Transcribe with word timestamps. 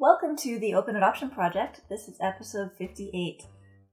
Welcome 0.00 0.36
to 0.36 0.60
the 0.60 0.74
Open 0.74 0.94
Adoption 0.94 1.28
Project. 1.28 1.80
This 1.90 2.06
is 2.06 2.16
episode 2.20 2.70
58. 2.78 3.42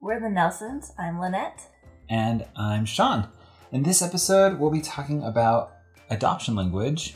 We're 0.02 0.20
the 0.20 0.30
Nelsons. 0.30 0.94
I'm 1.00 1.20
Lynette. 1.20 1.64
And 2.12 2.46
I'm 2.56 2.86
Sean. 2.86 3.28
In 3.72 3.82
this 3.82 4.04
episode, 4.04 4.60
we'll 4.60 4.70
be 4.70 4.82
talking 4.82 5.24
about 5.24 5.78
adoption 6.12 6.56
language 6.56 7.16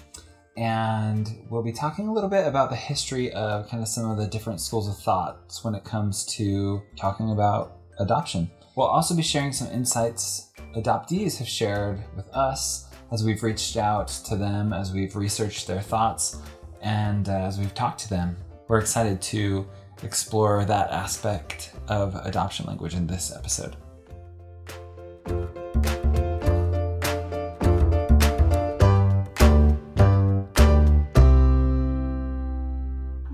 and 0.57 1.29
we'll 1.51 1.61
be 1.61 1.71
talking 1.71 2.07
a 2.07 2.11
little 2.11 2.31
bit 2.31 2.47
about 2.47 2.71
the 2.71 2.75
history 2.75 3.31
of 3.33 3.69
kind 3.69 3.83
of 3.83 3.87
some 3.87 4.09
of 4.09 4.17
the 4.17 4.25
different 4.25 4.59
schools 4.59 4.89
of 4.89 4.97
thoughts 4.97 5.63
when 5.63 5.75
it 5.75 5.83
comes 5.83 6.25
to 6.37 6.81
talking 6.95 7.29
about 7.29 7.77
adoption. 7.99 8.49
We'll 8.75 8.87
also 8.87 9.15
be 9.15 9.21
sharing 9.21 9.51
some 9.51 9.67
insights 9.67 10.49
adoptees 10.75 11.37
have 11.37 11.47
shared 11.47 12.03
with 12.15 12.27
us 12.29 12.87
as 13.11 13.23
we've 13.23 13.43
reached 13.43 13.77
out 13.77 14.07
to 14.07 14.35
them, 14.35 14.73
as 14.73 14.91
we've 14.91 15.15
researched 15.15 15.67
their 15.67 15.81
thoughts, 15.81 16.37
and 16.81 17.29
uh, 17.29 17.33
as 17.33 17.59
we've 17.59 17.75
talked 17.75 17.99
to 17.99 18.09
them. 18.09 18.35
We're 18.69 18.77
excited 18.77 19.19
to 19.23 19.67
explore 20.03 20.63
that 20.63 20.91
aspect 20.91 21.73
of 21.87 22.13
adoption 22.13 22.67
language 22.67 22.93
in 22.93 23.07
this 23.07 23.35
episode. 23.35 23.75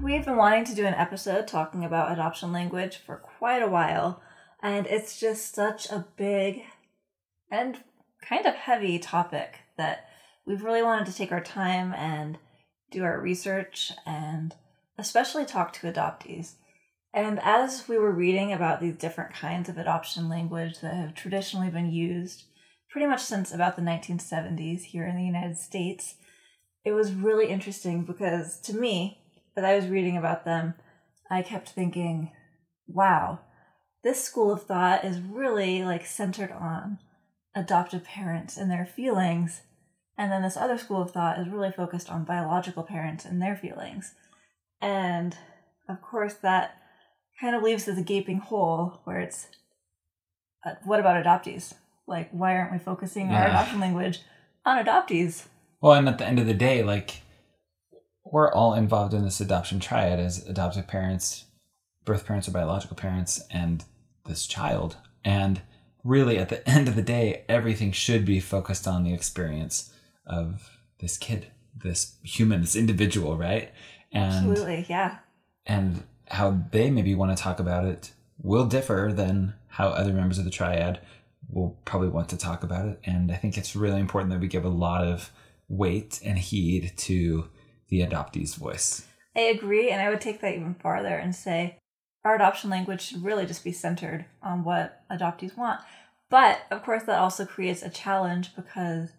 We've 0.01 0.23
been 0.23 0.37
wanting 0.37 0.63
to 0.63 0.73
do 0.73 0.85
an 0.85 0.93
episode 0.93 1.49
talking 1.49 1.83
about 1.83 2.13
adoption 2.13 2.53
language 2.53 2.95
for 2.95 3.17
quite 3.17 3.61
a 3.61 3.67
while, 3.67 4.21
and 4.63 4.87
it's 4.87 5.19
just 5.19 5.53
such 5.53 5.91
a 5.91 6.07
big 6.15 6.61
and 7.51 7.83
kind 8.21 8.45
of 8.45 8.55
heavy 8.55 8.99
topic 8.99 9.57
that 9.77 10.07
we've 10.47 10.63
really 10.63 10.81
wanted 10.81 11.07
to 11.07 11.13
take 11.13 11.33
our 11.33 11.43
time 11.43 11.93
and 11.93 12.37
do 12.89 13.03
our 13.03 13.19
research 13.19 13.91
and 14.05 14.55
especially 14.97 15.45
talk 15.45 15.73
to 15.73 15.91
adoptees. 15.91 16.53
And 17.13 17.39
as 17.41 17.87
we 17.87 17.97
were 17.97 18.11
reading 18.11 18.51
about 18.51 18.81
these 18.81 18.95
different 18.95 19.33
kinds 19.33 19.69
of 19.69 19.77
adoption 19.77 20.27
language 20.27 20.79
that 20.81 20.93
have 20.93 21.15
traditionally 21.15 21.69
been 21.69 21.91
used 21.91 22.43
pretty 22.89 23.07
much 23.07 23.21
since 23.21 23.53
about 23.53 23.75
the 23.75 23.81
1970s 23.81 24.83
here 24.83 25.05
in 25.05 25.15
the 25.15 25.23
United 25.23 25.57
States, 25.57 26.15
it 26.83 26.91
was 26.91 27.13
really 27.13 27.47
interesting 27.47 28.03
because 28.03 28.59
to 28.61 28.73
me, 28.73 29.19
as 29.55 29.63
I 29.63 29.75
was 29.75 29.87
reading 29.87 30.17
about 30.17 30.45
them, 30.45 30.75
I 31.29 31.41
kept 31.41 31.69
thinking, 31.69 32.31
wow, 32.87 33.39
this 34.03 34.23
school 34.23 34.51
of 34.51 34.63
thought 34.63 35.03
is 35.03 35.19
really 35.19 35.83
like 35.83 36.05
centered 36.05 36.51
on 36.51 36.99
adoptive 37.55 38.03
parents 38.03 38.57
and 38.57 38.69
their 38.69 38.85
feelings. 38.85 39.61
And 40.17 40.31
then 40.31 40.43
this 40.43 40.57
other 40.57 40.77
school 40.77 41.01
of 41.01 41.11
thought 41.11 41.39
is 41.39 41.49
really 41.49 41.71
focused 41.71 42.09
on 42.09 42.23
biological 42.23 42.83
parents 42.83 43.25
and 43.25 43.41
their 43.41 43.55
feelings. 43.55 44.13
And 44.81 45.35
of 45.89 46.01
course, 46.01 46.35
that 46.35 46.77
kind 47.39 47.55
of 47.55 47.63
leaves 47.63 47.87
us 47.87 47.97
a 47.97 48.03
gaping 48.03 48.39
hole 48.39 49.01
where 49.03 49.19
it's 49.19 49.47
uh, 50.65 50.75
what 50.83 50.99
about 50.99 51.23
adoptees? 51.23 51.73
Like, 52.07 52.29
why 52.31 52.55
aren't 52.55 52.71
we 52.71 52.79
focusing 52.79 53.29
our 53.29 53.47
adoption 53.47 53.79
language 53.79 54.21
on 54.65 54.83
adoptees? 54.83 55.45
Well, 55.81 55.93
and 55.93 56.07
at 56.07 56.17
the 56.17 56.25
end 56.25 56.39
of 56.39 56.47
the 56.47 56.53
day, 56.53 56.83
like 56.83 57.21
we're 58.23 58.51
all 58.51 58.73
involved 58.73 59.13
in 59.13 59.23
this 59.23 59.39
adoption 59.39 59.79
triad 59.79 60.19
as 60.19 60.45
adoptive 60.47 60.87
parents, 60.87 61.45
birth 62.03 62.25
parents 62.25 62.47
or 62.47 62.51
biological 62.51 62.95
parents, 62.95 63.41
and 63.51 63.85
this 64.25 64.47
child. 64.47 64.97
And 65.23 65.61
really, 66.03 66.37
at 66.37 66.49
the 66.49 66.67
end 66.69 66.87
of 66.87 66.95
the 66.95 67.01
day, 67.01 67.43
everything 67.47 67.91
should 67.91 68.25
be 68.25 68.39
focused 68.39 68.87
on 68.87 69.03
the 69.03 69.13
experience 69.13 69.93
of 70.25 70.69
this 70.99 71.17
kid, 71.17 71.47
this 71.75 72.15
human, 72.23 72.61
this 72.61 72.75
individual, 72.75 73.37
right? 73.37 73.71
And 74.11 74.33
Absolutely, 74.33 74.85
yeah. 74.89 75.17
and 75.65 76.03
how 76.27 76.61
they 76.71 76.89
maybe 76.89 77.15
want 77.15 77.35
to 77.35 77.41
talk 77.41 77.59
about 77.59 77.85
it 77.85 78.11
will 78.41 78.65
differ 78.65 79.11
than 79.13 79.53
how 79.67 79.89
other 79.89 80.13
members 80.13 80.37
of 80.37 80.45
the 80.45 80.51
triad 80.51 80.99
will 81.49 81.77
probably 81.85 82.09
want 82.09 82.29
to 82.29 82.37
talk 82.37 82.63
about 82.63 82.87
it. 82.87 82.99
And 83.03 83.31
I 83.31 83.35
think 83.35 83.57
it's 83.57 83.75
really 83.75 83.99
important 83.99 84.31
that 84.31 84.39
we 84.39 84.47
give 84.47 84.65
a 84.65 84.69
lot 84.69 85.03
of 85.03 85.31
weight 85.67 86.19
and 86.23 86.37
heed 86.37 86.93
to 86.97 87.49
the 87.89 88.01
adoptee's 88.01 88.55
voice. 88.55 89.05
I 89.35 89.41
agree, 89.41 89.89
and 89.89 90.01
I 90.01 90.09
would 90.09 90.21
take 90.21 90.41
that 90.41 90.55
even 90.55 90.75
farther 90.75 91.15
and 91.15 91.35
say 91.35 91.77
our 92.23 92.35
adoption 92.35 92.69
language 92.69 93.01
should 93.01 93.23
really 93.23 93.45
just 93.45 93.63
be 93.63 93.71
centered 93.71 94.25
on 94.41 94.63
what 94.63 95.03
adoptees 95.11 95.55
want. 95.55 95.81
But 96.29 96.61
of 96.71 96.83
course, 96.83 97.03
that 97.03 97.19
also 97.19 97.45
creates 97.45 97.83
a 97.83 97.89
challenge 97.89 98.55
because 98.55 99.09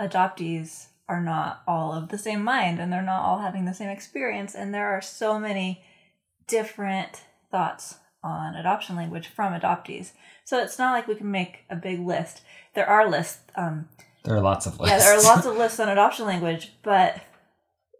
adoptees 0.00 0.88
are 1.08 1.20
not 1.22 1.62
all 1.66 1.92
of 1.92 2.08
the 2.10 2.18
same 2.18 2.44
mind 2.44 2.78
and 2.78 2.92
they're 2.92 3.02
not 3.02 3.22
all 3.22 3.38
having 3.38 3.64
the 3.64 3.74
same 3.74 3.88
experience, 3.88 4.54
and 4.54 4.72
there 4.74 4.88
are 4.88 5.00
so 5.00 5.38
many 5.38 5.82
different 6.46 7.22
thoughts 7.50 7.96
on 8.22 8.54
adoption 8.54 8.96
language 8.96 9.28
from 9.28 9.52
adoptees. 9.58 10.12
So 10.44 10.62
it's 10.62 10.78
not 10.78 10.92
like 10.92 11.06
we 11.06 11.14
can 11.14 11.30
make 11.30 11.60
a 11.70 11.76
big 11.76 12.00
list. 12.00 12.42
There 12.74 12.86
are 12.88 13.08
lists. 13.08 13.40
Um, 13.54 13.88
There 14.24 14.34
are 14.34 14.40
lots 14.40 14.66
of 14.66 14.78
lists. 14.80 14.92
yeah, 14.92 14.98
there 14.98 15.18
are 15.18 15.22
lots 15.22 15.46
of 15.46 15.56
lists 15.58 15.80
on 15.80 15.88
adoption 15.88 16.26
language, 16.26 16.72
but 16.82 17.20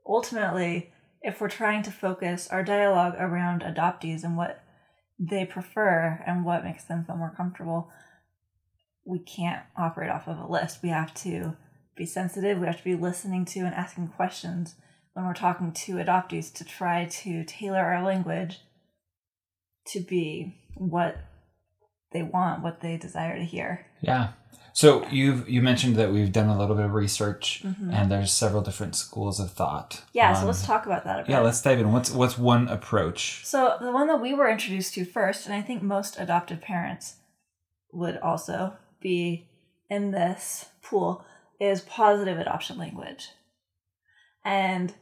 ultimately, 0.06 0.92
if 1.22 1.40
we're 1.40 1.48
trying 1.48 1.82
to 1.84 1.90
focus 1.90 2.48
our 2.50 2.62
dialogue 2.62 3.14
around 3.18 3.62
adoptees 3.62 4.24
and 4.24 4.36
what 4.36 4.62
they 5.18 5.44
prefer 5.44 6.22
and 6.26 6.44
what 6.44 6.64
makes 6.64 6.84
them 6.84 7.04
feel 7.04 7.16
more 7.16 7.34
comfortable, 7.36 7.90
we 9.04 9.18
can't 9.18 9.62
operate 9.76 10.10
off 10.10 10.28
of 10.28 10.38
a 10.38 10.46
list. 10.46 10.80
We 10.82 10.90
have 10.90 11.14
to 11.22 11.56
be 11.98 12.06
sensitive, 12.06 12.58
we 12.58 12.66
have 12.66 12.78
to 12.78 12.84
be 12.84 12.94
listening 12.94 13.44
to 13.46 13.60
and 13.60 13.74
asking 13.74 14.08
questions 14.08 14.76
when 15.12 15.26
we're 15.26 15.34
talking 15.34 15.72
to 15.72 15.96
adoptees 15.96 16.52
to 16.54 16.64
try 16.64 17.04
to 17.06 17.44
tailor 17.44 17.80
our 17.80 18.02
language 18.02 18.60
to 19.88 20.00
be 20.00 20.54
what 20.76 21.16
they 22.12 22.22
want, 22.22 22.62
what 22.62 22.80
they 22.80 22.96
desire 22.96 23.36
to 23.36 23.44
hear. 23.44 23.86
Yeah. 24.00 24.28
So 24.72 25.04
you've 25.08 25.48
you 25.48 25.60
mentioned 25.60 25.96
that 25.96 26.12
we've 26.12 26.30
done 26.30 26.48
a 26.48 26.56
little 26.56 26.76
bit 26.76 26.84
of 26.84 26.94
research 26.94 27.62
Mhm. 27.64 27.92
and 27.92 28.12
there's 28.12 28.32
several 28.32 28.62
different 28.62 28.94
schools 28.94 29.40
of 29.40 29.50
thought. 29.50 30.04
Yeah, 30.12 30.34
so 30.34 30.46
let's 30.46 30.64
talk 30.64 30.86
about 30.86 31.02
that 31.04 31.20
a 31.20 31.22
bit. 31.24 31.30
Yeah, 31.30 31.40
let's 31.40 31.60
dive 31.60 31.80
in. 31.80 31.92
What's 31.92 32.12
what's 32.12 32.38
one 32.38 32.68
approach? 32.68 33.44
So 33.44 33.76
the 33.80 33.90
one 33.90 34.06
that 34.06 34.20
we 34.20 34.34
were 34.34 34.48
introduced 34.48 34.94
to 34.94 35.04
first, 35.04 35.46
and 35.46 35.54
I 35.54 35.62
think 35.62 35.82
most 35.82 36.18
adoptive 36.20 36.60
parents 36.60 37.16
would 37.92 38.18
also 38.18 38.76
be 39.00 39.48
in 39.90 40.12
this 40.12 40.66
pool, 40.82 41.24
is 41.60 41.80
positive 41.80 42.38
adoption 42.38 42.78
language. 42.78 43.28
And 44.44 44.94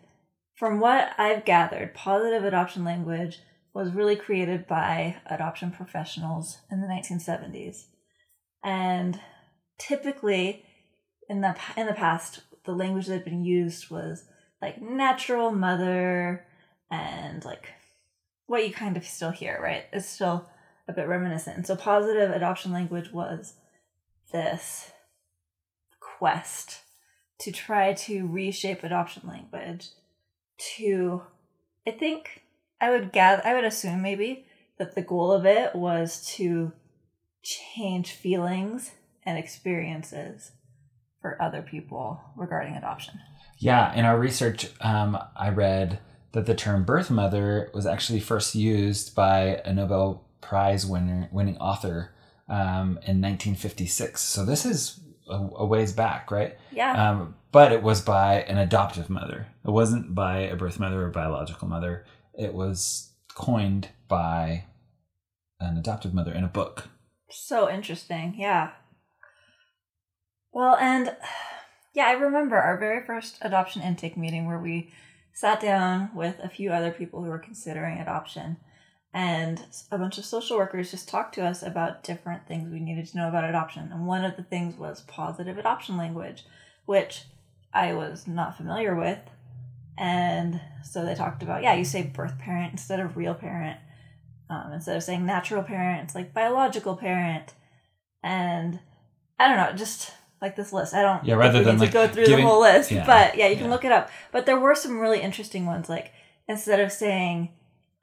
from 0.55 0.81
what 0.81 1.11
I've 1.19 1.44
gathered, 1.44 1.94
positive 1.94 2.44
adoption 2.44 2.84
language 2.84 3.41
was 3.75 3.93
really 3.93 4.17
created 4.17 4.67
by 4.67 5.17
adoption 5.27 5.71
professionals 5.71 6.59
in 6.71 6.81
the 6.81 6.87
1970s. 6.87 7.84
And 8.65 9.21
typically 9.78 10.65
in 11.28 11.43
the 11.43 11.55
in 11.77 11.87
the 11.87 11.93
past, 11.93 12.41
the 12.65 12.73
language 12.73 13.06
that 13.06 13.15
had 13.15 13.25
been 13.25 13.44
used 13.44 13.91
was 13.91 14.25
like 14.62 14.81
natural 14.81 15.53
mother 15.53 16.47
and 16.91 17.44
like 17.44 17.69
what 18.47 18.67
you 18.67 18.73
kind 18.73 18.97
of 18.97 19.05
still 19.05 19.31
hear, 19.31 19.59
right? 19.62 19.84
It's 19.93 20.09
still 20.09 20.49
a 20.88 20.93
bit 20.93 21.09
reminiscent. 21.09 21.56
And 21.56 21.67
so 21.67 21.77
positive 21.77 22.31
adoption 22.31 22.73
language 22.73 23.12
was 23.12 23.55
this 24.33 24.91
quest 26.19 26.81
to 27.38 27.53
try 27.53 27.93
to 27.93 28.27
reshape 28.27 28.82
adoption 28.82 29.22
language 29.27 29.88
to 30.77 31.22
I 31.87 31.91
think 31.91 32.43
I 32.81 32.91
would 32.91 33.12
gather 33.12 33.43
I 33.44 33.54
would 33.54 33.65
assume 33.65 34.03
maybe 34.03 34.47
that 34.78 34.94
the 34.94 35.03
goal 35.03 35.32
of 35.32 35.47
it 35.47 35.75
was 35.75 36.26
to 36.37 36.72
change 37.43 38.12
feelings 38.12 38.93
and 39.25 39.38
experiences 39.38 40.53
for 41.21 41.41
other 41.41 41.62
people 41.62 42.21
regarding 42.37 42.75
adoption. 42.75 43.21
Yeah, 43.59 43.94
in 43.94 44.05
our 44.05 44.19
research, 44.19 44.69
um, 44.81 45.19
I 45.34 45.49
read 45.49 46.00
that 46.32 46.47
the 46.47 46.55
term 46.55 46.84
birth 46.84 47.10
mother 47.10 47.71
was 47.72 47.87
actually 47.87 48.21
first 48.21 48.55
used 48.55 49.14
by 49.14 49.62
a 49.64 49.73
Nobel 49.73 50.25
Prize 50.43 50.87
winner, 50.87 51.29
winning 51.32 51.56
author 51.58 52.14
um, 52.49 52.99
in 53.02 53.20
1956. 53.20 54.20
So 54.20 54.44
this 54.44 54.67
is 54.67 55.00
a, 55.28 55.49
a 55.56 55.67
ways 55.67 55.93
back, 55.93 56.31
right? 56.31 56.56
Yeah. 56.70 57.11
Um, 57.11 57.34
but 57.52 57.73
it 57.73 57.82
was 57.82 58.00
by 58.00 58.43
an 58.43 58.58
adoptive 58.58 59.08
mother. 59.08 59.46
It 59.64 59.70
wasn't 59.70 60.14
by 60.14 60.40
a 60.40 60.56
birth 60.56 60.78
mother 60.78 61.05
or 61.06 61.11
biological 61.11 61.69
mother. 61.69 62.05
It 62.34 62.55
was 62.55 63.12
coined 63.34 63.88
by 64.08 64.64
an 65.61 65.76
adoptive 65.78 66.12
mother 66.12 66.32
in 66.32 66.44
a 66.44 66.49
book. 66.49 66.88
So 67.31 67.70
interesting. 67.70 68.34
Yeah. 68.37 68.73
Well, 70.52 70.76
and 70.76 71.17
yeah, 71.94 72.06
I 72.06 72.12
remember 72.12 72.56
our 72.56 72.79
very 72.79 73.05
first 73.05 73.38
adoption 73.40 73.82
intake 73.82 74.17
meeting 74.17 74.46
where 74.46 74.58
we 74.58 74.93
sat 75.32 75.61
down 75.61 76.11
with 76.14 76.37
a 76.43 76.49
few 76.49 76.70
other 76.70 76.90
people 76.90 77.22
who 77.22 77.31
were 77.31 77.38
considering 77.38 77.99
adoption. 77.99 78.56
And 79.17 79.63
a 79.91 79.97
bunch 79.97 80.19
of 80.19 80.27
social 80.27 80.59
workers 80.59 80.91
just 80.91 81.09
talked 81.09 81.35
to 81.37 81.43
us 81.47 81.63
about 81.63 82.05
different 82.05 82.47
things 82.47 82.71
we 82.71 82.81
needed 82.81 83.07
to 83.07 83.17
know 83.17 83.29
about 83.29 83.45
adoption. 83.45 83.89
And 83.91 84.07
one 84.07 84.27
of 84.27 84.37
the 84.37 84.43
things 84.43 84.77
was 84.77 85.01
positive 85.07 85.57
adoption 85.57 85.97
language, 85.97 86.45
which 86.85 87.23
I 87.73 87.95
was 87.95 88.27
not 88.27 88.59
familiar 88.59 88.95
with. 88.95 89.19
And 89.97 90.61
so 90.85 91.03
they 91.07 91.15
talked 91.15 91.43
about, 91.43 91.63
yeah, 91.63 91.73
you 91.73 91.85
say 91.87 92.03
birth 92.03 92.39
parent 92.39 92.73
instead 92.73 93.01
of 93.01 93.17
real 93.17 93.33
parent. 93.33 93.79
Um, 94.51 94.73
instead 94.75 94.99
of 94.99 95.03
saying 95.03 95.25
natural 95.25 95.63
parent, 95.63 96.05
it's 96.05 96.15
like 96.15 96.35
biological 96.35 96.95
parent. 96.95 97.55
And 98.23 98.81
I 99.41 99.49
don't 99.49 99.57
know, 99.57 99.73
just 99.73 100.13
like 100.43 100.57
this 100.57 100.75
list. 100.75 100.93
I 100.93 101.01
don't 101.01 101.25
Yeah, 101.25 101.37
rather 101.37 101.65
than, 101.65 101.79
like, 101.79 101.91
go 101.91 102.07
through 102.07 102.27
giving- 102.27 102.45
the 102.45 102.51
whole 102.51 102.61
list, 102.61 102.91
yeah, 102.91 103.07
but 103.07 103.39
yeah, 103.39 103.47
you 103.49 103.57
can 103.57 103.71
look 103.71 103.87
it 103.87 103.93
up. 103.93 104.11
But 104.31 104.45
there 104.45 104.61
were 104.61 104.75
some 104.75 105.01
really 105.01 105.23
interesting 105.23 105.65
ones, 105.65 105.89
like 105.89 106.13
instead 106.47 106.81
of 106.81 106.93
saying 106.93 107.49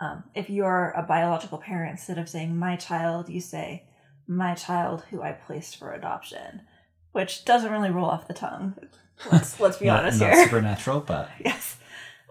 um, 0.03 0.23
if 0.35 0.50
you're 0.50 0.94
a 0.97 1.03
biological 1.03 1.57
parent, 1.57 1.91
instead 1.91 2.17
of 2.17 2.27
saying 2.27 2.57
my 2.57 2.75
child, 2.75 3.29
you 3.29 3.39
say 3.39 3.85
my 4.27 4.53
child 4.53 5.03
who 5.09 5.21
I 5.21 5.31
placed 5.31 5.77
for 5.77 5.94
adoption, 5.94 6.61
which 7.13 7.45
doesn't 7.45 7.71
really 7.71 7.89
roll 7.89 8.09
off 8.09 8.27
the 8.27 8.33
tongue. 8.33 8.75
Let's 9.31 9.59
let's 9.59 9.77
be 9.77 9.85
not, 9.85 10.03
honest 10.03 10.19
not 10.19 10.33
here. 10.33 10.44
supernatural, 10.45 11.01
but 11.01 11.29
yes. 11.39 11.77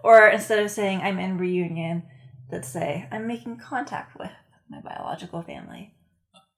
Or 0.03 0.27
instead 0.27 0.59
of 0.59 0.69
saying 0.69 0.99
I'm 0.99 1.17
in 1.17 1.37
reunion, 1.37 2.03
let's 2.51 2.67
say 2.67 3.07
I'm 3.09 3.25
making 3.25 3.57
contact 3.57 4.19
with 4.19 4.29
my 4.69 4.81
biological 4.81 5.41
family. 5.41 5.95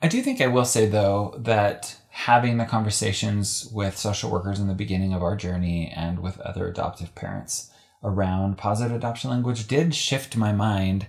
I 0.02 0.08
do 0.08 0.22
think 0.24 0.42
I 0.42 0.48
will 0.48 0.66
say 0.66 0.88
though 0.88 1.36
that 1.38 1.96
having 2.10 2.58
the 2.58 2.66
conversations 2.66 3.70
with 3.72 3.98
social 3.98 4.32
workers 4.32 4.60
in 4.60 4.68
the 4.68 4.74
beginning 4.74 5.14
of 5.14 5.22
our 5.22 5.36
journey 5.38 5.94
and 5.96 6.20
with 6.20 6.40
other 6.42 6.68
adoptive 6.68 7.14
parents 7.14 7.72
around 8.06 8.58
positive 8.58 8.96
adoption 8.96 9.30
language 9.30 9.68
did 9.68 9.94
shift 9.94 10.38
my 10.38 10.54
mind 10.54 11.08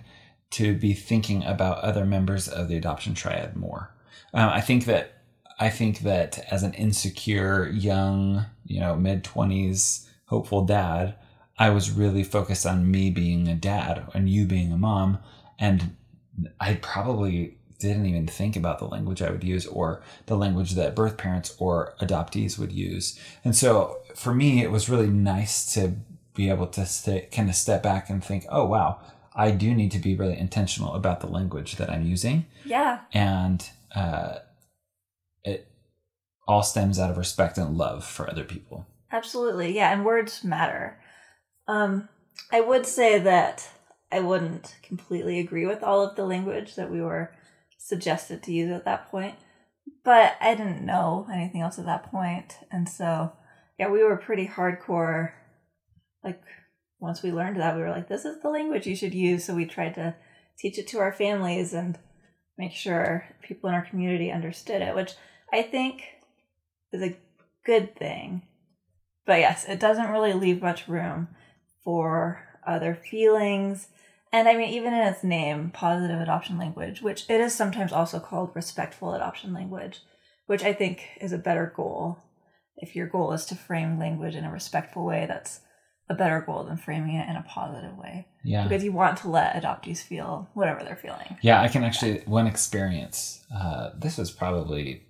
to 0.49 0.73
be 0.73 0.93
thinking 0.93 1.43
about 1.45 1.79
other 1.79 2.05
members 2.05 2.47
of 2.47 2.67
the 2.67 2.77
adoption 2.77 3.13
triad 3.13 3.55
more. 3.55 3.93
Um, 4.33 4.49
I 4.49 4.61
think 4.61 4.85
that 4.85 5.13
I 5.59 5.69
think 5.69 5.99
that 5.99 6.45
as 6.51 6.63
an 6.63 6.73
insecure 6.73 7.67
young, 7.69 8.45
you 8.65 8.79
know, 8.79 8.95
mid 8.95 9.23
twenties 9.23 10.09
hopeful 10.25 10.65
dad, 10.65 11.15
I 11.57 11.69
was 11.69 11.91
really 11.91 12.23
focused 12.23 12.65
on 12.65 12.91
me 12.91 13.09
being 13.09 13.47
a 13.47 13.55
dad 13.55 14.07
and 14.13 14.29
you 14.29 14.45
being 14.45 14.71
a 14.71 14.77
mom, 14.77 15.19
and 15.57 15.95
I 16.59 16.75
probably 16.75 17.57
didn't 17.79 18.07
even 18.07 18.27
think 18.27 18.55
about 18.55 18.79
the 18.79 18.87
language 18.87 19.21
I 19.21 19.29
would 19.29 19.43
use 19.43 19.67
or 19.67 20.01
the 20.25 20.35
language 20.35 20.71
that 20.71 20.95
birth 20.95 21.17
parents 21.17 21.55
or 21.59 21.93
adoptees 22.01 22.57
would 22.57 22.71
use. 22.71 23.19
And 23.43 23.55
so 23.55 23.99
for 24.15 24.33
me, 24.33 24.63
it 24.63 24.71
was 24.71 24.89
really 24.89 25.09
nice 25.09 25.73
to 25.75 25.93
be 26.37 26.49
able 26.49 26.67
to 26.67 26.85
stay, 26.85 27.27
kind 27.31 27.49
of 27.49 27.55
step 27.55 27.83
back 27.83 28.09
and 28.09 28.23
think, 28.23 28.45
oh, 28.49 28.65
wow, 28.65 29.01
I 29.35 29.51
do 29.51 29.73
need 29.73 29.91
to 29.91 29.99
be 29.99 30.15
really 30.15 30.37
intentional 30.37 30.93
about 30.93 31.19
the 31.19 31.27
language 31.27 31.75
that 31.75 31.89
I'm 31.89 32.05
using. 32.05 32.45
Yeah. 32.63 32.99
And 33.11 33.67
uh, 33.93 34.35
it 35.43 35.67
all 36.47 36.63
stems 36.63 36.99
out 36.99 37.11
of 37.11 37.17
respect 37.17 37.57
and 37.57 37.75
love 37.75 38.05
for 38.05 38.29
other 38.29 38.45
people. 38.45 38.87
Absolutely. 39.11 39.75
Yeah, 39.75 39.91
and 39.91 40.05
words 40.05 40.43
matter. 40.43 40.99
Um, 41.67 42.07
I 42.51 42.61
would 42.61 42.85
say 42.85 43.19
that 43.19 43.69
I 44.11 44.19
wouldn't 44.21 44.75
completely 44.83 45.39
agree 45.39 45.65
with 45.65 45.83
all 45.83 46.01
of 46.01 46.15
the 46.15 46.25
language 46.25 46.75
that 46.75 46.91
we 46.91 47.01
were 47.01 47.33
suggested 47.77 48.43
to 48.43 48.53
use 48.53 48.71
at 48.71 48.85
that 48.85 49.09
point, 49.09 49.35
but 50.03 50.35
I 50.39 50.55
didn't 50.55 50.85
know 50.85 51.27
anything 51.33 51.61
else 51.61 51.79
at 51.79 51.85
that 51.85 52.11
point, 52.11 52.57
and 52.71 52.87
so 52.87 53.33
yeah, 53.77 53.89
we 53.89 54.03
were 54.03 54.17
pretty 54.17 54.47
hardcore. 54.47 55.31
Like 56.27 56.43
once 56.99 57.23
we 57.23 57.31
learned 57.31 57.59
that, 57.61 57.75
we 57.75 57.81
were 57.81 57.89
like, 57.89 58.09
"This 58.09 58.25
is 58.25 58.41
the 58.41 58.49
language 58.49 58.85
you 58.85 58.95
should 58.95 59.13
use." 59.13 59.45
So 59.45 59.55
we 59.55 59.65
tried 59.65 59.95
to 59.95 60.15
teach 60.59 60.77
it 60.77 60.87
to 60.89 60.99
our 60.99 61.13
families 61.13 61.73
and 61.73 61.97
make 62.57 62.73
sure 62.73 63.25
people 63.41 63.69
in 63.69 63.75
our 63.75 63.85
community 63.85 64.29
understood 64.31 64.81
it, 64.81 64.93
which 64.93 65.13
I 65.53 65.61
think 65.61 66.03
is 66.91 67.01
a 67.01 67.15
good 67.65 67.95
thing. 67.95 68.41
But 69.25 69.39
yes, 69.39 69.65
it 69.67 69.79
doesn't 69.79 70.11
really 70.11 70.33
leave 70.33 70.61
much 70.61 70.87
room 70.87 71.29
for 71.83 72.43
other 72.65 72.93
feelings. 72.95 73.87
And 74.33 74.49
I 74.49 74.57
mean, 74.57 74.69
even 74.69 74.93
in 74.93 75.07
its 75.07 75.23
name, 75.23 75.71
positive 75.71 76.19
adoption 76.19 76.57
language, 76.57 77.01
which 77.01 77.29
it 77.29 77.39
is 77.39 77.55
sometimes 77.55 77.93
also 77.93 78.19
called 78.19 78.51
respectful 78.53 79.13
adoption 79.13 79.53
language, 79.53 80.01
which 80.47 80.63
I 80.63 80.73
think 80.73 81.07
is 81.21 81.31
a 81.31 81.37
better 81.37 81.71
goal. 81.73 82.19
If 82.75 82.95
your 82.95 83.07
goal 83.07 83.31
is 83.31 83.45
to 83.45 83.55
frame 83.55 83.97
language 83.97 84.35
in 84.35 84.43
a 84.43 84.51
respectful 84.51 85.05
way, 85.05 85.25
that's 85.25 85.61
a 86.09 86.13
better 86.13 86.41
goal 86.41 86.63
than 86.63 86.77
framing 86.77 87.15
it 87.15 87.29
in 87.29 87.35
a 87.35 87.43
positive 87.43 87.97
way. 87.97 88.27
Yeah. 88.43 88.63
Because 88.63 88.83
you 88.83 88.91
want 88.91 89.17
to 89.19 89.29
let 89.29 89.61
adoptees 89.61 90.01
feel 90.01 90.49
whatever 90.53 90.83
they're 90.83 90.95
feeling. 90.95 91.37
Yeah, 91.41 91.61
I 91.61 91.67
can 91.67 91.83
actually 91.83 92.21
one 92.25 92.47
experience. 92.47 93.43
Uh, 93.53 93.89
this 93.97 94.17
was 94.17 94.31
probably 94.31 95.03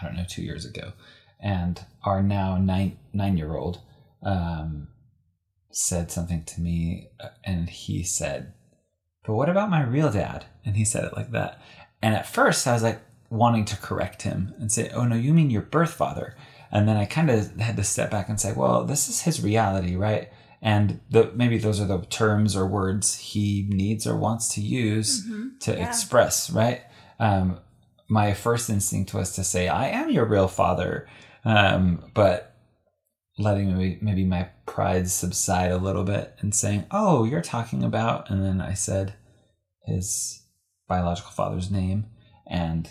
I 0.00 0.04
don't 0.04 0.16
know 0.16 0.26
two 0.28 0.42
years 0.42 0.64
ago, 0.64 0.92
and 1.40 1.84
our 2.04 2.22
now 2.22 2.56
nine 2.58 2.98
nine 3.12 3.36
year 3.36 3.56
old 3.56 3.80
um, 4.22 4.88
said 5.72 6.10
something 6.10 6.44
to 6.44 6.60
me, 6.60 7.08
uh, 7.18 7.28
and 7.44 7.70
he 7.70 8.02
said, 8.04 8.52
"But 9.24 9.34
what 9.34 9.48
about 9.48 9.70
my 9.70 9.82
real 9.82 10.12
dad?" 10.12 10.44
And 10.64 10.76
he 10.76 10.84
said 10.84 11.04
it 11.04 11.16
like 11.16 11.30
that. 11.32 11.60
And 12.02 12.14
at 12.14 12.26
first, 12.26 12.66
I 12.66 12.72
was 12.72 12.82
like 12.82 13.00
wanting 13.30 13.64
to 13.66 13.76
correct 13.76 14.22
him 14.22 14.54
and 14.58 14.70
say, 14.70 14.90
"Oh 14.90 15.04
no, 15.04 15.16
you 15.16 15.32
mean 15.32 15.50
your 15.50 15.62
birth 15.62 15.92
father." 15.94 16.36
And 16.72 16.88
then 16.88 16.96
I 16.96 17.04
kind 17.04 17.30
of 17.30 17.56
had 17.60 17.76
to 17.76 17.84
step 17.84 18.10
back 18.10 18.28
and 18.28 18.40
say, 18.40 18.52
"Well, 18.52 18.84
this 18.84 19.08
is 19.08 19.22
his 19.22 19.42
reality, 19.42 19.96
right?" 19.96 20.28
And 20.62 21.00
the, 21.10 21.32
maybe 21.34 21.56
those 21.58 21.80
are 21.80 21.86
the 21.86 21.98
terms 22.06 22.54
or 22.54 22.66
words 22.66 23.16
he 23.16 23.66
needs 23.70 24.06
or 24.06 24.14
wants 24.16 24.54
to 24.54 24.60
use 24.60 25.26
to 25.60 25.72
Yeah. 25.72 25.86
express, 25.86 26.50
right? 26.50 26.82
Um, 27.18 27.60
my 28.08 28.34
first 28.34 28.68
instinct 28.68 29.14
was 29.14 29.32
to 29.36 29.44
say, 29.44 29.68
I 29.68 29.86
am 29.88 30.10
your 30.10 30.26
real 30.26 30.48
father. 30.48 31.08
Um, 31.46 32.10
but 32.12 32.54
letting 33.38 33.74
maybe, 33.74 33.98
maybe 34.02 34.24
my 34.26 34.50
pride 34.66 35.08
subside 35.08 35.70
a 35.72 35.78
little 35.78 36.04
bit 36.04 36.34
and 36.40 36.54
saying, 36.54 36.84
Oh, 36.90 37.24
you're 37.24 37.40
talking 37.40 37.82
about. 37.82 38.28
And 38.28 38.44
then 38.44 38.60
I 38.60 38.74
said 38.74 39.14
his 39.86 40.42
biological 40.88 41.30
father's 41.30 41.70
name. 41.70 42.04
And 42.46 42.90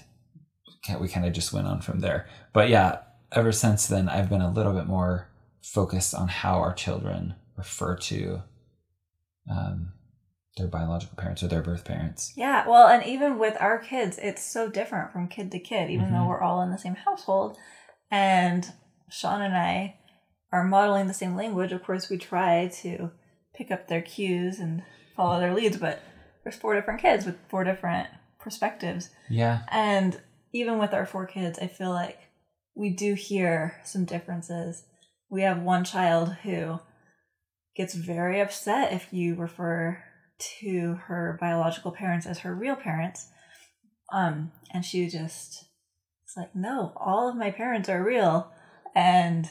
we 1.00 1.08
kind 1.08 1.26
of 1.28 1.34
just 1.34 1.54
went 1.54 1.68
on 1.68 1.81
from 1.81 2.00
there. 2.00 2.26
But 2.52 2.70
yeah, 2.70 3.00
ever 3.31 3.52
since 3.52 3.88
then, 3.88 4.10
I've 4.10 4.30
been 4.30 4.42
a 4.42 4.52
little 4.52 4.74
bit 4.74 4.88
more 4.88 5.28
focused 5.62 6.14
on 6.16 6.28
how 6.28 6.60
our 6.60 6.74
children 6.74 7.36
refer 7.58 7.96
to 7.96 8.42
um, 9.50 9.94
their 10.58 10.68
biological 10.68 11.18
parents 11.18 11.44
or 11.44 11.48
their 11.48 11.62
birth 11.62 11.86
parents. 11.86 12.34
Yeah, 12.36 12.68
well, 12.68 12.88
and 12.88 13.06
even 13.06 13.38
with 13.40 13.56
our 13.60 13.78
kids, 13.80 14.18
it's 14.22 14.44
so 14.44 14.70
different 14.70 15.12
from 15.12 15.28
kid 15.28 15.52
to 15.52 15.60
kid, 15.60 15.90
even 15.90 16.12
though 16.12 16.20
Mhm. 16.20 16.28
we're 16.28 16.42
all 16.42 16.62
in 16.62 16.72
the 16.72 16.78
same 16.78 16.96
household. 16.96 17.58
And 18.12 18.72
Sean 19.10 19.42
and 19.42 19.56
I 19.56 19.98
are 20.52 20.64
modeling 20.64 21.08
the 21.08 21.14
same 21.14 21.36
language. 21.36 21.72
Of 21.72 21.84
course, 21.84 22.10
we 22.10 22.18
try 22.18 22.68
to 22.81 23.12
pick 23.54 23.72
up 23.72 23.88
their 23.88 24.02
cues 24.02 24.60
and 24.60 24.84
follow 25.16 25.40
their 25.40 25.54
leads, 25.54 25.78
but 25.78 26.00
there's 26.44 26.56
four 26.56 26.74
different 26.76 27.02
kids 27.02 27.26
with 27.26 27.38
four 27.50 27.64
different 27.64 28.07
perspectives. 28.40 29.09
Yeah. 29.30 29.62
And 29.69 30.19
even 30.54 30.80
with 30.80 30.94
our 30.94 31.06
four 31.06 31.26
kids, 31.28 31.59
I 31.59 31.68
feel 31.68 31.92
like 31.92 32.18
we 32.80 32.90
do 32.90 33.14
hear 33.14 33.76
some 33.83 34.06
differences. 34.06 34.83
We 35.30 35.42
have 35.42 35.62
one 35.62 35.83
child 35.83 36.33
who 36.44 36.80
gets 37.76 37.94
very 37.94 38.40
upset 38.40 38.94
if 38.94 39.12
you 39.12 39.36
refer 39.36 40.02
to 40.62 40.98
her 41.07 41.38
biological 41.42 41.92
parents 41.92 42.26
as 42.26 42.40
her 42.40 42.56
real 42.56 42.78
parents. 42.78 43.28
Um, 44.14 44.54
and 44.74 44.86
she 44.86 45.09
just 45.09 45.66
it's 46.24 46.38
like, 46.38 46.56
no, 46.56 46.94
all 46.95 47.28
of 47.28 47.36
my 47.36 47.52
parents 47.52 47.90
are 47.90 48.02
real. 48.02 48.50
And 48.95 49.50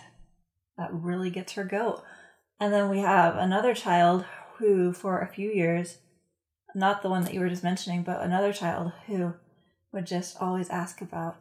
that 0.78 0.88
really 0.90 1.28
gets 1.28 1.52
her 1.52 1.64
goat. 1.64 2.02
And 2.58 2.73
then 2.73 2.88
we 2.88 3.00
have 3.00 3.37
another 3.37 3.75
child 3.75 4.25
who, 4.56 4.94
for 4.94 5.20
a 5.20 5.28
few 5.28 5.50
years, 5.50 5.99
not 6.75 7.02
the 7.02 7.11
one 7.11 7.25
that 7.25 7.35
you 7.35 7.40
were 7.40 7.50
just 7.50 7.64
mentioning, 7.64 8.04
but 8.04 8.23
another 8.23 8.54
child 8.54 8.92
who 9.06 9.35
would 9.92 10.06
just 10.06 10.40
always 10.40 10.70
ask 10.70 11.02
about, 11.02 11.37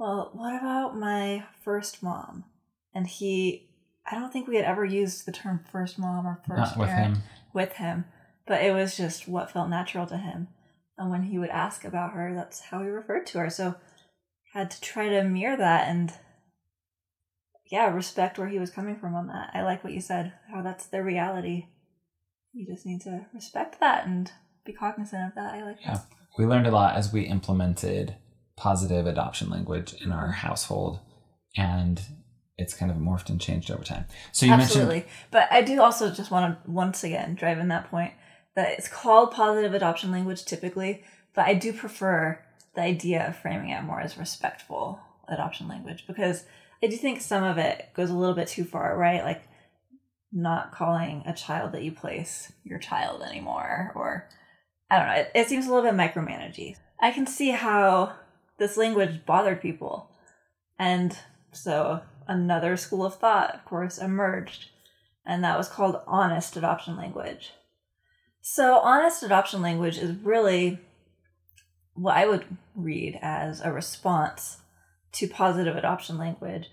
well, 0.00 0.30
what 0.32 0.58
about 0.58 0.96
my 0.96 1.44
first 1.62 2.02
mom? 2.02 2.44
And 2.94 3.06
he, 3.06 3.68
I 4.10 4.14
don't 4.16 4.32
think 4.32 4.48
we 4.48 4.56
had 4.56 4.64
ever 4.64 4.84
used 4.84 5.26
the 5.26 5.32
term 5.32 5.60
first 5.70 5.98
mom 5.98 6.26
or 6.26 6.40
first 6.48 6.74
Not 6.74 6.78
with 6.78 6.88
parent 6.88 7.18
him. 7.18 7.22
with 7.52 7.72
him, 7.74 8.06
but 8.46 8.62
it 8.64 8.72
was 8.74 8.96
just 8.96 9.28
what 9.28 9.50
felt 9.50 9.68
natural 9.68 10.06
to 10.06 10.16
him. 10.16 10.48
And 10.96 11.10
when 11.10 11.24
he 11.24 11.38
would 11.38 11.50
ask 11.50 11.84
about 11.84 12.12
her, 12.14 12.34
that's 12.34 12.60
how 12.60 12.82
he 12.82 12.88
referred 12.88 13.26
to 13.28 13.38
her. 13.40 13.50
So 13.50 13.74
had 14.54 14.70
to 14.70 14.80
try 14.80 15.10
to 15.10 15.22
mirror 15.22 15.56
that 15.58 15.86
and 15.86 16.12
yeah, 17.70 17.94
respect 17.94 18.38
where 18.38 18.48
he 18.48 18.58
was 18.58 18.70
coming 18.70 18.96
from 18.98 19.14
on 19.14 19.26
that. 19.28 19.50
I 19.54 19.62
like 19.62 19.84
what 19.84 19.92
you 19.92 20.00
said, 20.00 20.32
how 20.50 20.62
that's 20.62 20.86
their 20.86 21.04
reality. 21.04 21.66
You 22.52 22.66
just 22.66 22.86
need 22.86 23.02
to 23.02 23.26
respect 23.34 23.78
that 23.80 24.06
and 24.06 24.32
be 24.64 24.72
cognizant 24.72 25.28
of 25.28 25.34
that. 25.34 25.54
I 25.54 25.62
like 25.62 25.76
Yeah. 25.82 25.92
that. 25.94 26.06
We 26.38 26.46
learned 26.46 26.66
a 26.66 26.70
lot 26.72 26.96
as 26.96 27.12
we 27.12 27.22
implemented 27.22 28.16
positive 28.60 29.06
adoption 29.06 29.48
language 29.48 29.94
in 30.04 30.12
our 30.12 30.30
household, 30.30 31.00
and 31.56 31.98
it's 32.58 32.74
kind 32.74 32.90
of 32.90 32.98
morphed 32.98 33.30
and 33.30 33.40
changed 33.40 33.70
over 33.70 33.82
time. 33.82 34.04
So 34.32 34.44
you 34.44 34.50
mentioned 34.50 34.66
Absolutely. 34.82 34.94
mentioned, 34.96 35.12
But 35.30 35.48
I 35.50 35.62
do 35.62 35.80
also 35.80 36.12
just 36.12 36.30
want 36.30 36.62
to 36.62 36.70
once 36.70 37.02
again 37.02 37.34
drive 37.34 37.58
in 37.58 37.68
that 37.68 37.90
point 37.90 38.12
that 38.54 38.72
it's 38.72 38.86
called 38.86 39.30
positive 39.30 39.72
adoption 39.72 40.12
language 40.12 40.44
typically, 40.44 41.02
but 41.34 41.46
I 41.46 41.54
do 41.54 41.72
prefer 41.72 42.38
the 42.74 42.82
idea 42.82 43.26
of 43.26 43.36
framing 43.36 43.70
it 43.70 43.82
more 43.82 44.02
as 44.02 44.18
respectful 44.18 45.00
adoption 45.26 45.66
language 45.66 46.04
because 46.06 46.44
I 46.82 46.88
do 46.88 46.98
think 46.98 47.22
some 47.22 47.42
of 47.42 47.56
it 47.56 47.88
goes 47.94 48.10
a 48.10 48.16
little 48.16 48.34
bit 48.34 48.48
too 48.48 48.64
far, 48.64 48.94
right? 48.94 49.24
Like 49.24 49.42
not 50.32 50.72
calling 50.72 51.22
a 51.24 51.32
child 51.32 51.72
that 51.72 51.82
you 51.82 51.92
place 51.92 52.52
your 52.62 52.78
child 52.78 53.22
anymore, 53.22 53.92
or 53.94 54.28
I 54.90 54.98
don't 54.98 55.06
know. 55.06 55.14
It, 55.14 55.30
it 55.34 55.48
seems 55.48 55.66
a 55.66 55.72
little 55.72 55.90
bit 55.90 55.98
micromanagey. 55.98 56.76
I 57.00 57.10
can 57.10 57.26
see 57.26 57.50
how 57.50 58.14
this 58.60 58.76
language 58.76 59.26
bothered 59.26 59.60
people, 59.60 60.10
and 60.78 61.18
so 61.50 62.02
another 62.28 62.76
school 62.76 63.04
of 63.04 63.16
thought, 63.16 63.54
of 63.54 63.64
course, 63.64 63.98
emerged, 63.98 64.68
and 65.26 65.42
that 65.42 65.58
was 65.58 65.68
called 65.68 66.00
honest 66.06 66.56
adoption 66.56 66.96
language. 66.96 67.52
So, 68.42 68.76
honest 68.76 69.22
adoption 69.22 69.62
language 69.62 69.96
is 69.98 70.14
really 70.22 70.78
what 71.94 72.16
I 72.16 72.26
would 72.26 72.44
read 72.74 73.18
as 73.22 73.62
a 73.62 73.72
response 73.72 74.58
to 75.12 75.26
positive 75.26 75.74
adoption 75.74 76.18
language. 76.18 76.70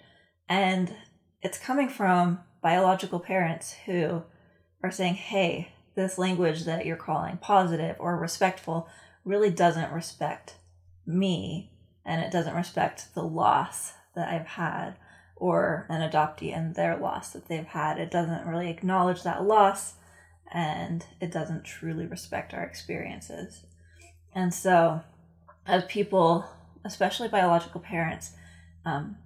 And 0.48 0.94
it's 1.42 1.58
coming 1.58 1.90
from 1.90 2.40
biological 2.62 3.20
parents 3.20 3.74
who 3.86 4.24
are 4.84 4.92
saying, 4.92 5.16
hey, 5.16 5.74
this 5.96 6.18
language 6.18 6.66
that 6.66 6.86
you're 6.86 6.96
calling 6.98 7.38
positive 7.38 7.96
or 8.00 8.18
respectful 8.18 8.88
really 9.26 9.50
doesn't 9.50 9.92
respect 9.92 10.56
me 11.06 11.72
and 12.08 12.22
it 12.22 12.32
doesn't 12.32 12.56
respect 12.56 13.14
the 13.14 13.22
loss 13.22 13.94
that 14.16 14.30
I've 14.30 14.48
had 14.48 14.96
or 15.36 15.86
an 15.90 16.10
adoptee 16.10 16.56
and 16.56 16.74
their 16.74 16.98
loss 16.98 17.32
that 17.32 17.48
they've 17.48 17.66
had. 17.66 18.00
It 18.00 18.10
doesn't 18.10 18.48
really 18.48 18.70
acknowledge 18.70 19.22
that 19.24 19.44
loss 19.44 19.96
and 20.52 21.06
it 21.20 21.32
doesn't 21.32 21.66
truly 21.66 22.08
respect 22.08 22.54
our 22.54 22.64
experiences. 22.64 23.66
And 24.34 24.54
so, 24.54 25.02
as 25.68 25.84
people, 25.86 26.46
especially 26.86 27.28
biological 27.28 27.82
parents, 27.82 28.32
um, 28.86 29.18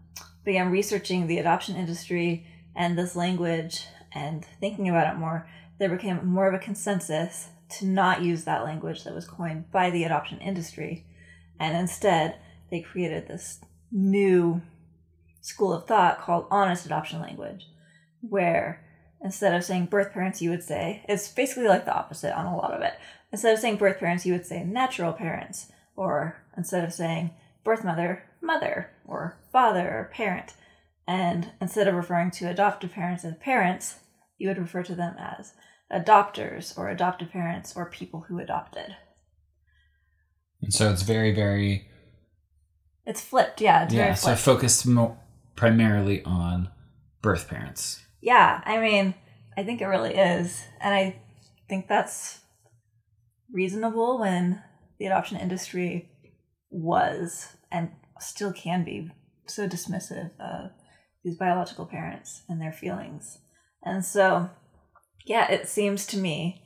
began 0.43 0.71
researching 0.71 1.27
the 1.27 1.37
adoption 1.37 1.75
industry 1.75 2.47
and 2.75 2.97
this 2.97 3.15
language 3.15 3.85
and 4.11 4.43
thinking 4.59 4.89
about 4.89 5.13
it 5.13 5.19
more, 5.19 5.47
there 5.77 5.89
became 5.89 6.25
more 6.25 6.47
of 6.47 6.55
a 6.55 6.59
consensus 6.59 7.49
to 7.69 7.85
not 7.85 8.23
use 8.23 8.43
that 8.43 8.63
language 8.63 9.03
that 9.03 9.13
was 9.13 9.27
coined 9.27 9.71
by 9.71 9.91
the 9.91 10.03
adoption 10.03 10.39
industry. 10.39 11.05
And 11.59 11.77
instead, 11.77 12.37
they 12.71 12.81
created 12.81 13.27
this 13.27 13.59
new 13.91 14.61
school 15.41 15.73
of 15.73 15.85
thought 15.85 16.21
called 16.21 16.47
honest 16.49 16.85
adoption 16.85 17.19
language, 17.21 17.67
where 18.21 18.83
instead 19.21 19.53
of 19.53 19.63
saying 19.63 19.85
birth 19.85 20.13
parents, 20.13 20.41
you 20.41 20.49
would 20.49 20.63
say, 20.63 21.05
it's 21.07 21.27
basically 21.27 21.67
like 21.67 21.85
the 21.85 21.95
opposite 21.95 22.35
on 22.35 22.45
a 22.45 22.55
lot 22.55 22.73
of 22.73 22.81
it. 22.81 22.93
Instead 23.31 23.53
of 23.53 23.59
saying 23.59 23.77
birth 23.77 23.99
parents, 23.99 24.25
you 24.25 24.33
would 24.33 24.45
say 24.45 24.63
natural 24.63 25.13
parents, 25.13 25.71
or 25.95 26.43
instead 26.57 26.83
of 26.83 26.93
saying 26.93 27.31
birth 27.63 27.83
mother, 27.83 28.23
mother, 28.41 28.89
or 29.05 29.37
father, 29.51 29.87
or 29.87 30.11
parent. 30.13 30.53
And 31.07 31.51
instead 31.59 31.87
of 31.87 31.95
referring 31.95 32.31
to 32.31 32.49
adoptive 32.49 32.93
parents 32.93 33.25
as 33.25 33.35
parents, 33.37 33.99
you 34.37 34.47
would 34.47 34.57
refer 34.57 34.83
to 34.83 34.95
them 34.95 35.15
as 35.19 35.53
adopters, 35.91 36.77
or 36.77 36.89
adoptive 36.89 37.31
parents, 37.31 37.73
or 37.75 37.85
people 37.85 38.25
who 38.27 38.39
adopted. 38.39 38.95
And 40.61 40.73
so 40.73 40.89
it's 40.89 41.01
very, 41.01 41.33
very. 41.33 41.87
It's 43.05 43.21
flipped, 43.21 43.61
yeah. 43.61 43.85
It's 43.85 43.93
yeah, 43.93 44.13
so 44.13 44.31
I 44.31 44.35
focused 44.35 44.85
mo- 44.85 45.17
primarily 45.55 46.23
on 46.23 46.69
birth 47.21 47.49
parents. 47.49 48.03
Yeah, 48.21 48.61
I 48.65 48.79
mean, 48.79 49.15
I 49.57 49.63
think 49.63 49.81
it 49.81 49.85
really 49.87 50.13
is. 50.13 50.63
And 50.79 50.93
I 50.93 51.21
think 51.67 51.87
that's 51.87 52.39
reasonable 53.51 54.19
when 54.19 54.61
the 54.99 55.07
adoption 55.07 55.37
industry 55.37 56.09
was 56.69 57.47
and 57.71 57.91
still 58.19 58.53
can 58.53 58.83
be 58.83 59.11
so 59.47 59.67
dismissive 59.67 60.31
of 60.39 60.71
these 61.23 61.37
biological 61.37 61.85
parents 61.85 62.43
and 62.47 62.61
their 62.61 62.71
feelings. 62.71 63.39
And 63.83 64.05
so, 64.05 64.49
yeah, 65.25 65.51
it 65.51 65.67
seems 65.67 66.05
to 66.07 66.17
me, 66.17 66.60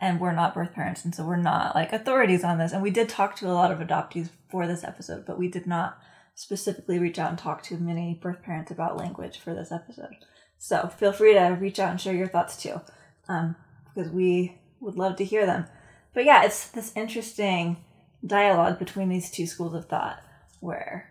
and 0.00 0.20
we're 0.20 0.32
not 0.32 0.54
birth 0.54 0.72
parents, 0.72 1.04
and 1.04 1.14
so 1.14 1.24
we're 1.24 1.36
not 1.36 1.74
like 1.74 1.92
authorities 1.92 2.44
on 2.44 2.58
this. 2.58 2.72
And 2.72 2.82
we 2.82 2.90
did 2.90 3.08
talk 3.08 3.36
to 3.36 3.50
a 3.50 3.52
lot 3.52 3.72
of 3.72 3.78
adoptees 3.78 4.30
for 4.50 4.66
this 4.66 4.84
episode, 4.84 5.24
but 5.26 5.38
we 5.38 5.48
did 5.48 5.66
not 5.66 5.98
specifically 6.34 6.98
reach 6.98 7.18
out 7.18 7.30
and 7.30 7.38
talk 7.38 7.62
to 7.64 7.76
many 7.76 8.18
birth 8.22 8.42
parents 8.42 8.70
about 8.70 8.96
language 8.96 9.38
for 9.38 9.54
this 9.54 9.72
episode. 9.72 10.14
So 10.58 10.88
feel 10.88 11.12
free 11.12 11.34
to 11.34 11.58
reach 11.60 11.78
out 11.78 11.90
and 11.90 12.00
share 12.00 12.14
your 12.14 12.28
thoughts 12.28 12.60
too, 12.60 12.80
um, 13.28 13.56
because 13.94 14.10
we 14.10 14.58
would 14.80 14.96
love 14.96 15.16
to 15.16 15.24
hear 15.24 15.46
them. 15.46 15.66
But 16.14 16.24
yeah, 16.24 16.44
it's 16.44 16.68
this 16.68 16.92
interesting 16.96 17.78
dialogue 18.24 18.78
between 18.78 19.08
these 19.08 19.30
two 19.30 19.46
schools 19.46 19.74
of 19.74 19.86
thought 19.86 20.20
where 20.60 21.10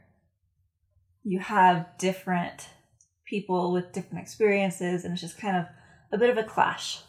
you 1.23 1.39
have 1.39 1.87
different 1.97 2.67
people 3.25 3.73
with 3.73 3.91
different 3.91 4.21
experiences, 4.21 5.03
and 5.03 5.13
it's 5.13 5.21
just 5.21 5.37
kind 5.37 5.57
of 5.57 5.65
a 6.11 6.17
bit 6.17 6.29
of 6.29 6.37
a 6.37 6.43
clash. 6.43 7.01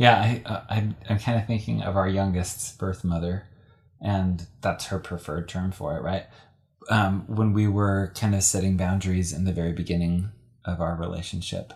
Yeah, 0.00 0.16
I, 0.18 0.42
uh, 0.46 0.62
I, 0.70 0.94
I'm 1.10 1.18
kind 1.18 1.38
of 1.38 1.46
thinking 1.46 1.82
of 1.82 1.94
our 1.94 2.08
youngest's 2.08 2.72
birth 2.72 3.04
mother, 3.04 3.46
and 4.00 4.46
that's 4.62 4.86
her 4.86 4.98
preferred 4.98 5.46
term 5.46 5.72
for 5.72 5.94
it, 5.98 6.02
right? 6.02 6.24
Um, 6.88 7.24
when 7.26 7.52
we 7.52 7.68
were 7.68 8.10
kind 8.16 8.34
of 8.34 8.42
setting 8.42 8.78
boundaries 8.78 9.30
in 9.30 9.44
the 9.44 9.52
very 9.52 9.74
beginning 9.74 10.30
of 10.64 10.80
our 10.80 10.96
relationship. 10.96 11.74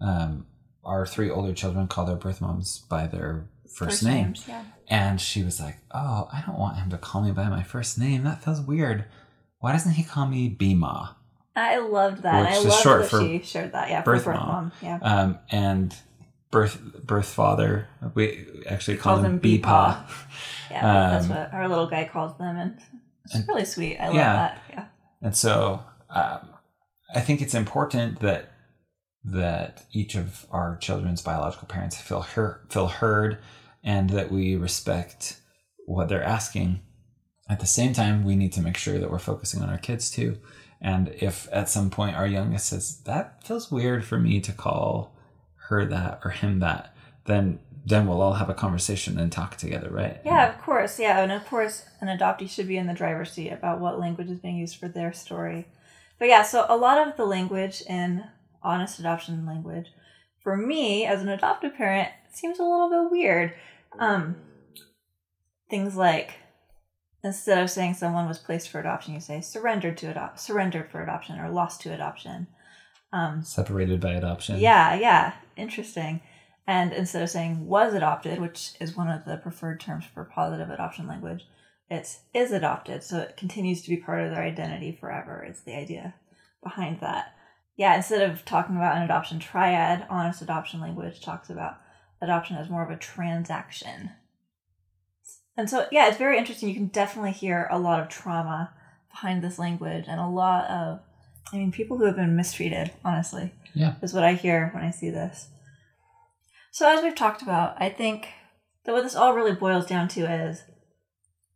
Um, 0.00 0.46
our 0.84 1.04
three 1.04 1.28
older 1.28 1.52
children 1.52 1.88
call 1.88 2.04
their 2.04 2.14
birth 2.14 2.40
moms 2.40 2.78
by 2.78 3.08
their 3.08 3.48
first, 3.64 3.78
first 3.78 4.04
name. 4.04 4.24
Names, 4.26 4.44
yeah. 4.46 4.64
And 4.88 5.20
she 5.20 5.42
was 5.42 5.60
like, 5.60 5.78
Oh, 5.92 6.28
I 6.32 6.42
don't 6.46 6.58
want 6.58 6.76
him 6.76 6.90
to 6.90 6.98
call 6.98 7.22
me 7.22 7.32
by 7.32 7.48
my 7.48 7.62
first 7.62 7.98
name. 7.98 8.22
That 8.24 8.44
feels 8.44 8.60
weird. 8.60 9.06
Why 9.58 9.72
doesn't 9.72 9.92
he 9.92 10.04
call 10.04 10.26
me 10.26 10.54
Bima? 10.54 11.14
I 11.56 11.78
loved 11.78 12.22
that. 12.22 12.42
Which 12.42 12.66
I 12.66 12.68
loved 12.68 12.82
short 12.82 13.10
that 13.10 13.20
she 13.20 13.42
shared 13.42 13.72
that. 13.72 13.88
Yeah, 13.88 14.02
birth, 14.02 14.24
birth 14.24 14.36
mom. 14.36 14.46
mom. 14.46 14.72
Yeah. 14.82 14.98
Um, 15.02 15.38
and 15.50 15.94
birth 16.54 16.80
birth 17.04 17.26
father, 17.26 17.88
we 18.14 18.46
actually 18.66 18.96
call 18.96 19.18
him 19.18 19.40
Beepa. 19.40 20.08
Yeah, 20.70 20.80
um, 20.80 21.10
that's 21.12 21.28
what 21.28 21.54
our 21.54 21.68
little 21.68 21.86
guy 21.86 22.08
calls 22.10 22.36
them, 22.38 22.56
and 22.56 22.80
it's 23.26 23.34
and, 23.34 23.46
really 23.46 23.66
sweet. 23.66 23.98
I 23.98 24.06
love 24.06 24.16
yeah. 24.16 24.32
that. 24.32 24.62
Yeah. 24.70 24.84
And 25.22 25.36
so 25.36 25.84
um, 26.10 26.48
I 27.14 27.20
think 27.20 27.40
it's 27.42 27.54
important 27.54 28.18
that 28.20 28.50
that 29.24 29.84
each 29.92 30.16
of 30.16 30.46
our 30.50 30.76
children's 30.78 31.22
biological 31.22 31.68
parents 31.68 32.00
feel 32.00 32.22
heard, 32.22 32.66
feel 32.70 32.88
heard 32.88 33.38
and 33.84 34.10
that 34.10 34.32
we 34.32 34.56
respect 34.56 35.40
what 35.86 36.08
they're 36.08 36.24
asking. 36.24 36.80
At 37.48 37.60
the 37.60 37.66
same 37.66 37.92
time, 37.92 38.24
we 38.24 38.34
need 38.34 38.52
to 38.54 38.62
make 38.62 38.76
sure 38.76 38.98
that 38.98 39.10
we're 39.10 39.18
focusing 39.18 39.62
on 39.62 39.68
our 39.68 39.78
kids 39.78 40.10
too. 40.10 40.38
And 40.80 41.14
if 41.20 41.46
at 41.52 41.68
some 41.68 41.90
point 41.90 42.16
our 42.16 42.26
youngest 42.26 42.66
says, 42.66 43.00
that 43.02 43.46
feels 43.46 43.70
weird 43.70 44.04
for 44.04 44.18
me 44.18 44.40
to 44.40 44.52
call 44.52 45.13
her 45.74 45.86
that 45.86 46.20
or 46.24 46.30
him 46.30 46.60
that, 46.60 46.94
then 47.26 47.58
then 47.86 48.06
we'll 48.06 48.22
all 48.22 48.34
have 48.34 48.48
a 48.48 48.54
conversation 48.54 49.18
and 49.18 49.30
talk 49.30 49.56
together, 49.56 49.90
right? 49.90 50.18
Yeah, 50.24 50.48
of 50.48 50.60
course. 50.62 50.98
Yeah, 50.98 51.20
and 51.20 51.30
of 51.30 51.46
course, 51.46 51.84
an 52.00 52.08
adoptee 52.08 52.48
should 52.48 52.66
be 52.66 52.78
in 52.78 52.86
the 52.86 52.94
driver's 52.94 53.32
seat 53.32 53.50
about 53.50 53.78
what 53.78 54.00
language 54.00 54.30
is 54.30 54.38
being 54.38 54.56
used 54.56 54.76
for 54.76 54.88
their 54.88 55.12
story. 55.12 55.66
But 56.18 56.28
yeah, 56.28 56.42
so 56.42 56.64
a 56.68 56.76
lot 56.76 57.06
of 57.06 57.16
the 57.16 57.26
language 57.26 57.82
in 57.82 58.24
honest 58.62 58.98
adoption 58.98 59.44
language, 59.44 59.88
for 60.42 60.56
me 60.56 61.04
as 61.04 61.20
an 61.20 61.28
adoptive 61.28 61.74
parent, 61.76 62.08
seems 62.32 62.58
a 62.58 62.62
little 62.62 62.88
bit 62.88 63.12
weird. 63.12 63.52
Um, 63.98 64.36
things 65.68 65.94
like 65.94 66.36
instead 67.22 67.62
of 67.62 67.70
saying 67.70 67.94
someone 67.94 68.26
was 68.26 68.38
placed 68.38 68.70
for 68.70 68.80
adoption, 68.80 69.14
you 69.14 69.20
say 69.20 69.40
surrendered 69.40 69.98
to 69.98 70.10
adopt, 70.10 70.40
surrendered 70.40 70.90
for 70.90 71.02
adoption, 71.02 71.38
or 71.38 71.50
lost 71.50 71.82
to 71.82 71.92
adoption. 71.92 72.46
Um, 73.14 73.44
Separated 73.44 74.00
by 74.00 74.14
adoption. 74.14 74.58
Yeah, 74.58 74.94
yeah, 74.94 75.34
interesting. 75.56 76.20
And 76.66 76.92
instead 76.92 77.22
of 77.22 77.30
saying 77.30 77.64
was 77.64 77.94
adopted, 77.94 78.40
which 78.40 78.72
is 78.80 78.96
one 78.96 79.08
of 79.08 79.24
the 79.24 79.36
preferred 79.36 79.78
terms 79.78 80.04
for 80.04 80.24
positive 80.24 80.68
adoption 80.68 81.06
language, 81.06 81.46
it's 81.88 82.20
is 82.34 82.50
adopted, 82.50 83.04
so 83.04 83.18
it 83.20 83.36
continues 83.36 83.82
to 83.82 83.90
be 83.90 83.98
part 83.98 84.22
of 84.22 84.30
their 84.30 84.42
identity 84.42 84.96
forever. 84.98 85.46
Is 85.48 85.60
the 85.60 85.76
idea 85.76 86.14
behind 86.62 87.00
that? 87.00 87.34
Yeah, 87.76 87.94
instead 87.94 88.28
of 88.28 88.44
talking 88.44 88.74
about 88.74 88.96
an 88.96 89.02
adoption 89.02 89.38
triad, 89.38 90.06
honest 90.10 90.42
adoption 90.42 90.80
language 90.80 91.20
talks 91.20 91.50
about 91.50 91.78
adoption 92.20 92.56
as 92.56 92.68
more 92.68 92.84
of 92.84 92.90
a 92.90 92.96
transaction. 92.96 94.10
And 95.56 95.70
so, 95.70 95.86
yeah, 95.92 96.08
it's 96.08 96.16
very 96.16 96.36
interesting. 96.36 96.68
You 96.68 96.74
can 96.74 96.88
definitely 96.88 97.32
hear 97.32 97.68
a 97.70 97.78
lot 97.78 98.00
of 98.00 98.08
trauma 98.08 98.72
behind 99.10 99.44
this 99.44 99.58
language 99.58 100.06
and 100.08 100.20
a 100.20 100.26
lot 100.26 100.68
of, 100.68 101.00
I 101.52 101.58
mean, 101.58 101.72
people 101.72 101.98
who 101.98 102.04
have 102.04 102.16
been 102.16 102.36
mistreated, 102.36 102.92
honestly. 103.04 103.52
Yeah. 103.74 103.94
Is 104.02 104.12
what 104.12 104.24
I 104.24 104.34
hear 104.34 104.70
when 104.72 104.84
I 104.84 104.90
see 104.90 105.10
this. 105.10 105.48
So, 106.70 106.88
as 106.88 107.02
we've 107.02 107.14
talked 107.14 107.42
about, 107.42 107.80
I 107.80 107.88
think 107.88 108.28
that 108.84 108.92
what 108.92 109.02
this 109.02 109.16
all 109.16 109.34
really 109.34 109.54
boils 109.54 109.86
down 109.86 110.08
to 110.08 110.20
is 110.20 110.62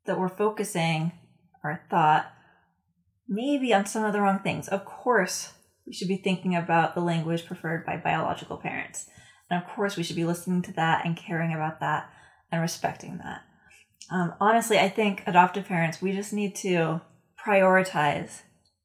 that 0.06 0.18
we're 0.18 0.28
focusing 0.28 1.12
our 1.62 1.84
thought 1.90 2.32
maybe 3.28 3.74
on 3.74 3.86
some 3.86 4.04
of 4.04 4.12
the 4.12 4.20
wrong 4.20 4.40
things. 4.40 4.68
Of 4.68 4.84
course, 4.84 5.52
we 5.86 5.92
should 5.92 6.08
be 6.08 6.16
thinking 6.16 6.56
about 6.56 6.94
the 6.94 7.00
language 7.00 7.46
preferred 7.46 7.84
by 7.84 7.96
biological 7.98 8.56
parents. 8.56 9.08
And 9.50 9.62
of 9.62 9.68
course, 9.68 9.96
we 9.96 10.02
should 10.02 10.16
be 10.16 10.24
listening 10.24 10.62
to 10.62 10.72
that 10.72 11.04
and 11.04 11.16
caring 11.16 11.52
about 11.52 11.80
that 11.80 12.10
and 12.50 12.60
respecting 12.60 13.18
that. 13.18 13.42
Um, 14.10 14.34
honestly, 14.40 14.78
I 14.78 14.88
think 14.88 15.22
adoptive 15.26 15.66
parents, 15.66 16.00
we 16.00 16.12
just 16.12 16.32
need 16.32 16.56
to 16.56 17.02
prioritize 17.44 18.42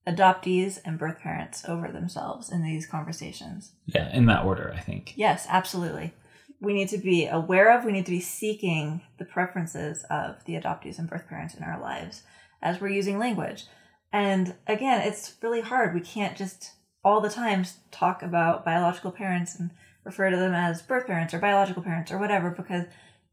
adoptees 0.07 0.79
and 0.83 0.99
birth 0.99 1.19
parents 1.19 1.63
over 1.67 1.87
themselves 1.89 2.51
in 2.51 2.63
these 2.63 2.85
conversations. 2.85 3.71
Yeah, 3.85 4.13
in 4.13 4.25
that 4.25 4.45
order, 4.45 4.73
I 4.75 4.79
think. 4.79 5.13
Yes, 5.15 5.45
absolutely. 5.49 6.13
We 6.59 6.73
need 6.73 6.89
to 6.89 6.97
be 6.97 7.27
aware 7.27 7.77
of, 7.77 7.85
we 7.85 7.91
need 7.91 8.05
to 8.05 8.11
be 8.11 8.19
seeking 8.19 9.01
the 9.17 9.25
preferences 9.25 10.05
of 10.09 10.43
the 10.45 10.53
adoptees 10.53 10.99
and 10.99 11.09
birth 11.09 11.27
parents 11.27 11.55
in 11.55 11.63
our 11.63 11.79
lives 11.79 12.23
as 12.61 12.79
we're 12.79 12.89
using 12.89 13.19
language. 13.19 13.65
And 14.11 14.55
again, 14.67 15.01
it's 15.07 15.35
really 15.41 15.61
hard. 15.61 15.93
We 15.93 16.01
can't 16.01 16.37
just 16.37 16.71
all 17.03 17.19
the 17.19 17.29
time 17.29 17.65
talk 17.91 18.23
about 18.23 18.63
biological 18.63 19.11
parents 19.11 19.59
and 19.59 19.71
refer 20.05 20.29
to 20.29 20.37
them 20.37 20.53
as 20.53 20.81
birth 20.81 21.07
parents 21.07 21.33
or 21.33 21.39
biological 21.39 21.83
parents 21.83 22.11
or 22.11 22.17
whatever 22.17 22.49
because 22.51 22.85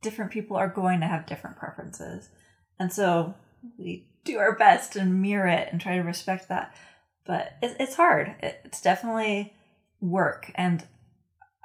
different 0.02 0.30
people 0.30 0.56
are 0.56 0.68
going 0.68 1.00
to 1.00 1.06
have 1.06 1.26
different 1.26 1.56
preferences. 1.56 2.30
And 2.78 2.92
so 2.92 3.34
we 3.78 4.06
do 4.24 4.38
our 4.38 4.54
best 4.54 4.96
and 4.96 5.20
mirror 5.20 5.46
it 5.46 5.68
and 5.70 5.80
try 5.80 5.96
to 5.96 6.02
respect 6.02 6.48
that. 6.48 6.74
But 7.26 7.52
it's 7.62 7.94
hard. 7.94 8.34
It's 8.40 8.80
definitely 8.80 9.54
work. 10.00 10.50
And 10.54 10.84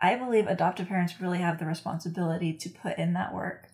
I 0.02 0.16
believe 0.16 0.48
adoptive 0.48 0.88
parents 0.88 1.22
really 1.22 1.40
have 1.40 1.60
the 1.60 1.66
responsibility 1.66 2.54
to 2.54 2.70
put 2.70 2.98
in 2.98 3.14
that 3.14 3.34
work 3.34 3.68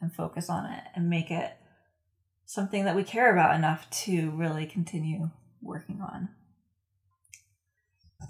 and 0.00 0.14
focus 0.14 0.50
on 0.50 0.70
it 0.70 0.84
and 0.94 1.08
make 1.08 1.30
it 1.30 1.56
something 2.44 2.84
that 2.84 2.94
we 2.94 3.02
care 3.02 3.32
about 3.32 3.54
enough 3.54 3.88
to 3.90 4.30
really 4.30 4.66
continue 4.66 5.30
working 5.62 6.00
on. 6.00 6.28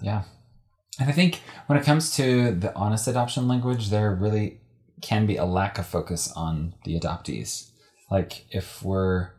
Yeah. 0.01 0.23
And 0.99 1.09
I 1.09 1.11
think 1.11 1.41
when 1.67 1.77
it 1.77 1.85
comes 1.85 2.15
to 2.15 2.51
the 2.51 2.73
honest 2.75 3.07
adoption 3.07 3.47
language, 3.47 3.89
there 3.89 4.13
really 4.13 4.61
can 5.01 5.25
be 5.25 5.35
a 5.35 5.45
lack 5.45 5.77
of 5.77 5.85
focus 5.85 6.31
on 6.35 6.75
the 6.85 6.97
adoptees. 6.97 7.71
Like 8.09 8.45
if 8.49 8.81
we're 8.81 9.31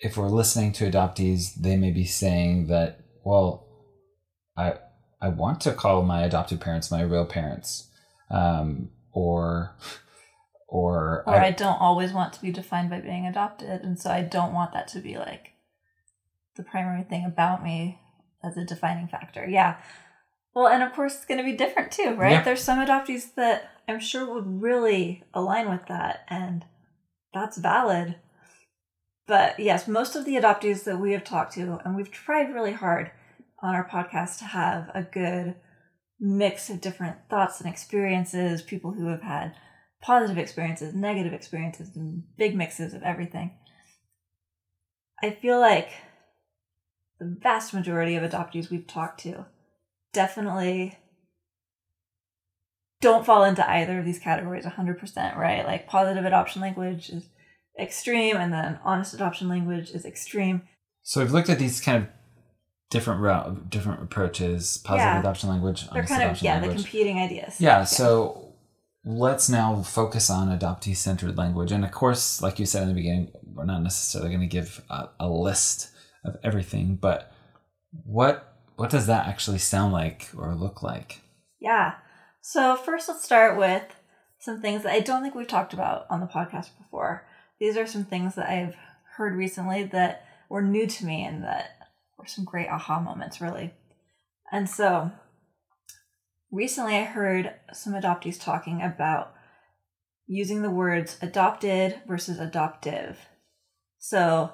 if 0.00 0.16
we're 0.16 0.28
listening 0.28 0.72
to 0.72 0.90
adoptees, 0.90 1.54
they 1.54 1.76
may 1.76 1.90
be 1.90 2.04
saying 2.04 2.68
that, 2.68 3.00
well, 3.24 3.66
I 4.56 4.74
I 5.20 5.28
want 5.28 5.60
to 5.62 5.72
call 5.72 6.02
my 6.02 6.22
adopted 6.22 6.60
parents 6.60 6.90
my 6.90 7.02
real 7.02 7.26
parents, 7.26 7.88
um, 8.30 8.90
or 9.12 9.76
or 10.68 11.24
or 11.26 11.34
I, 11.34 11.48
I 11.48 11.50
don't 11.50 11.80
always 11.80 12.12
want 12.12 12.32
to 12.34 12.42
be 12.42 12.52
defined 12.52 12.90
by 12.90 13.00
being 13.00 13.26
adopted, 13.26 13.82
and 13.82 13.98
so 13.98 14.10
I 14.10 14.22
don't 14.22 14.52
want 14.52 14.72
that 14.72 14.88
to 14.88 15.00
be 15.00 15.16
like 15.16 15.52
the 16.56 16.62
primary 16.62 17.02
thing 17.02 17.24
about 17.24 17.64
me 17.64 18.00
as 18.44 18.56
a 18.56 18.64
defining 18.64 19.08
factor. 19.08 19.46
Yeah. 19.48 19.76
Well, 20.54 20.68
and 20.68 20.82
of 20.82 20.92
course, 20.92 21.16
it's 21.16 21.24
going 21.24 21.38
to 21.38 21.44
be 21.44 21.56
different 21.56 21.92
too, 21.92 22.14
right? 22.14 22.32
Yeah. 22.32 22.42
There's 22.42 22.62
some 22.62 22.84
adoptees 22.84 23.34
that 23.36 23.70
I'm 23.86 24.00
sure 24.00 24.32
would 24.32 24.62
really 24.62 25.24
align 25.34 25.70
with 25.70 25.86
that, 25.88 26.24
and 26.28 26.64
that's 27.32 27.58
valid. 27.58 28.16
But 29.28 29.60
yes, 29.60 29.86
most 29.86 30.16
of 30.16 30.24
the 30.24 30.36
adoptees 30.36 30.84
that 30.84 30.98
we 30.98 31.12
have 31.12 31.22
talked 31.22 31.52
to, 31.54 31.78
and 31.84 31.94
we've 31.94 32.10
tried 32.10 32.52
really 32.52 32.72
hard 32.72 33.10
on 33.62 33.74
our 33.74 33.86
podcast 33.86 34.38
to 34.38 34.46
have 34.46 34.90
a 34.94 35.02
good 35.02 35.54
mix 36.18 36.70
of 36.70 36.80
different 36.80 37.16
thoughts 37.28 37.60
and 37.60 37.68
experiences, 37.68 38.62
people 38.62 38.92
who 38.92 39.08
have 39.08 39.20
had 39.20 39.54
positive 40.00 40.38
experiences, 40.38 40.94
negative 40.94 41.34
experiences, 41.34 41.94
and 41.94 42.22
big 42.38 42.56
mixes 42.56 42.94
of 42.94 43.02
everything. 43.02 43.50
I 45.22 45.30
feel 45.30 45.60
like 45.60 45.90
the 47.20 47.36
vast 47.38 47.74
majority 47.74 48.14
of 48.14 48.22
adoptees 48.28 48.70
we've 48.70 48.86
talked 48.86 49.20
to 49.20 49.44
definitely 50.14 50.96
don't 53.02 53.26
fall 53.26 53.44
into 53.44 53.68
either 53.68 53.98
of 53.98 54.06
these 54.06 54.18
categories 54.18 54.64
100%, 54.64 55.36
right? 55.36 55.66
Like 55.66 55.86
positive 55.86 56.24
adoption 56.24 56.62
language 56.62 57.10
is 57.10 57.28
extreme 57.78 58.36
and 58.36 58.52
then 58.52 58.78
honest 58.84 59.14
adoption 59.14 59.48
language 59.48 59.90
is 59.90 60.04
extreme. 60.04 60.62
So 61.02 61.20
we've 61.20 61.32
looked 61.32 61.48
at 61.48 61.58
these 61.58 61.80
kind 61.80 62.02
of 62.02 62.08
different 62.90 63.20
route 63.20 63.70
different 63.70 64.02
approaches, 64.02 64.78
positive 64.78 65.04
yeah. 65.04 65.20
adoption 65.20 65.48
language, 65.48 65.88
They're 65.90 66.04
kind 66.04 66.30
of 66.30 66.40
yeah, 66.42 66.54
language. 66.54 66.76
the 66.76 66.82
competing 66.82 67.18
ideas. 67.18 67.60
Yeah, 67.60 67.78
yeah, 67.78 67.84
so 67.84 68.54
let's 69.04 69.48
now 69.48 69.82
focus 69.82 70.30
on 70.30 70.48
adoptee 70.48 70.96
centered 70.96 71.36
language. 71.36 71.72
And 71.72 71.84
of 71.84 71.92
course, 71.92 72.42
like 72.42 72.58
you 72.58 72.66
said 72.66 72.82
in 72.82 72.88
the 72.88 72.94
beginning, 72.94 73.30
we're 73.42 73.64
not 73.64 73.82
necessarily 73.82 74.30
going 74.30 74.40
to 74.40 74.46
give 74.46 74.82
a, 74.90 75.08
a 75.20 75.28
list 75.28 75.90
of 76.24 76.36
everything, 76.42 76.96
but 76.96 77.32
what 78.04 78.56
what 78.76 78.90
does 78.90 79.06
that 79.06 79.26
actually 79.26 79.58
sound 79.58 79.92
like 79.92 80.28
or 80.36 80.54
look 80.54 80.82
like? 80.82 81.20
Yeah. 81.60 81.94
So 82.40 82.76
first 82.76 83.08
let's 83.08 83.24
start 83.24 83.58
with 83.58 83.82
some 84.38 84.60
things 84.60 84.84
that 84.84 84.92
I 84.92 85.00
don't 85.00 85.22
think 85.22 85.34
we've 85.34 85.48
talked 85.48 85.72
about 85.72 86.06
on 86.10 86.20
the 86.20 86.26
podcast 86.26 86.70
before. 86.78 87.26
These 87.60 87.76
are 87.76 87.86
some 87.86 88.04
things 88.04 88.34
that 88.36 88.48
I've 88.48 88.76
heard 89.16 89.34
recently 89.34 89.84
that 89.84 90.24
were 90.48 90.62
new 90.62 90.86
to 90.86 91.04
me 91.04 91.24
and 91.24 91.42
that 91.44 91.70
were 92.18 92.26
some 92.26 92.44
great 92.44 92.68
aha 92.68 93.00
moments 93.00 93.40
really. 93.40 93.74
And 94.52 94.68
so 94.68 95.10
recently 96.50 96.96
I 96.96 97.04
heard 97.04 97.54
some 97.72 97.94
adoptees 97.94 98.40
talking 98.40 98.80
about 98.82 99.34
using 100.26 100.62
the 100.62 100.70
words 100.70 101.18
adopted 101.20 102.00
versus 102.06 102.38
adoptive. 102.38 103.18
So 103.98 104.52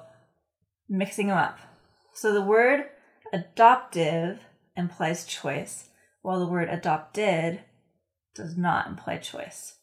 mixing 0.89 1.27
them 1.27 1.37
up. 1.37 1.59
So 2.13 2.33
the 2.33 2.41
word 2.41 2.85
adoptive 3.33 4.39
implies 4.75 5.25
choice, 5.25 5.89
while 6.21 6.39
the 6.39 6.47
word 6.51 6.69
adopted 6.69 7.61
does 8.33 8.57
not 8.57 8.87
imply 8.87 9.17
choice. 9.17 9.75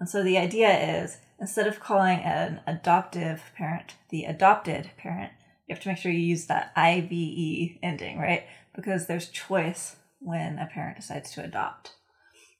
And 0.00 0.08
so 0.08 0.22
the 0.22 0.38
idea 0.38 1.02
is 1.02 1.18
instead 1.38 1.66
of 1.66 1.78
calling 1.78 2.20
an 2.20 2.60
adoptive 2.66 3.42
parent 3.54 3.94
the 4.08 4.24
adopted 4.24 4.90
parent, 4.96 5.32
you 5.68 5.74
have 5.74 5.82
to 5.82 5.88
make 5.88 5.98
sure 5.98 6.10
you 6.10 6.18
use 6.18 6.46
that 6.46 6.72
IVE 6.74 7.78
ending, 7.82 8.18
right? 8.18 8.44
Because 8.74 9.06
there's 9.06 9.28
choice 9.28 9.96
when 10.18 10.58
a 10.58 10.66
parent 10.66 10.96
decides 10.96 11.30
to 11.32 11.44
adopt. 11.44 11.94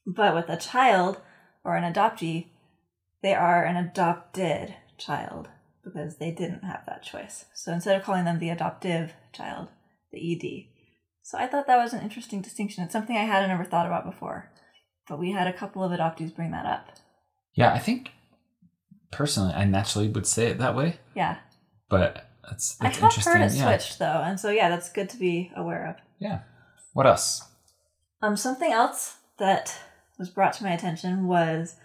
But 0.07 0.35
with 0.35 0.48
a 0.48 0.57
child 0.57 1.20
or 1.64 1.76
an 1.76 1.90
adoptee, 1.90 2.48
they 3.22 3.35
are 3.35 3.64
an 3.64 3.76
adopted 3.76 4.74
child 4.96 5.48
because 5.83 6.18
they 6.18 6.31
didn't 6.31 6.64
have 6.64 6.85
that 6.87 7.03
choice. 7.03 7.46
So 7.55 7.72
instead 7.72 7.96
of 7.96 8.05
calling 8.05 8.24
them 8.24 8.38
the 8.38 8.50
adoptive 8.50 9.14
child, 9.33 9.68
the 10.12 10.33
ED. 10.33 10.66
So 11.22 11.38
I 11.38 11.46
thought 11.46 11.66
that 11.66 11.83
was 11.83 11.92
an 11.92 12.03
interesting 12.03 12.42
distinction. 12.42 12.85
It's 12.85 12.92
something 12.92 13.16
I 13.16 13.24
hadn't 13.24 13.50
ever 13.50 13.64
thought 13.64 13.87
about 13.87 14.05
before. 14.05 14.50
But 15.09 15.18
we 15.18 15.33
had 15.33 15.46
a 15.46 15.53
couple 15.53 15.83
of 15.83 15.92
adoptees 15.92 16.35
bring 16.35 16.50
that 16.53 16.66
up. 16.66 16.90
Yeah, 17.54 17.72
I 17.72 17.78
think 17.78 18.10
personally 19.10 19.52
I 19.52 19.64
naturally 19.64 20.08
would 20.08 20.26
say 20.26 20.46
it 20.46 20.58
that 20.58 20.76
way. 20.76 20.98
Yeah. 21.14 21.38
But 21.88 22.30
that's, 22.48 22.76
that's 22.76 22.98
I 22.98 23.00
have 23.00 23.10
interesting. 23.10 23.32
heard 23.32 23.42
it 23.42 23.54
yeah. 23.54 23.64
switched 23.64 23.98
though, 23.98 24.22
and 24.24 24.38
so 24.38 24.50
yeah, 24.50 24.68
that's 24.68 24.90
good 24.90 25.08
to 25.10 25.16
be 25.16 25.52
aware 25.56 25.88
of. 25.88 25.96
Yeah. 26.18 26.40
What 26.92 27.06
else? 27.06 27.42
Um, 28.22 28.36
something 28.36 28.72
else 28.72 29.16
that 29.38 29.78
was 30.18 30.30
brought 30.30 30.52
to 30.54 30.64
my 30.64 30.72
attention 30.72 31.26
was, 31.26 31.76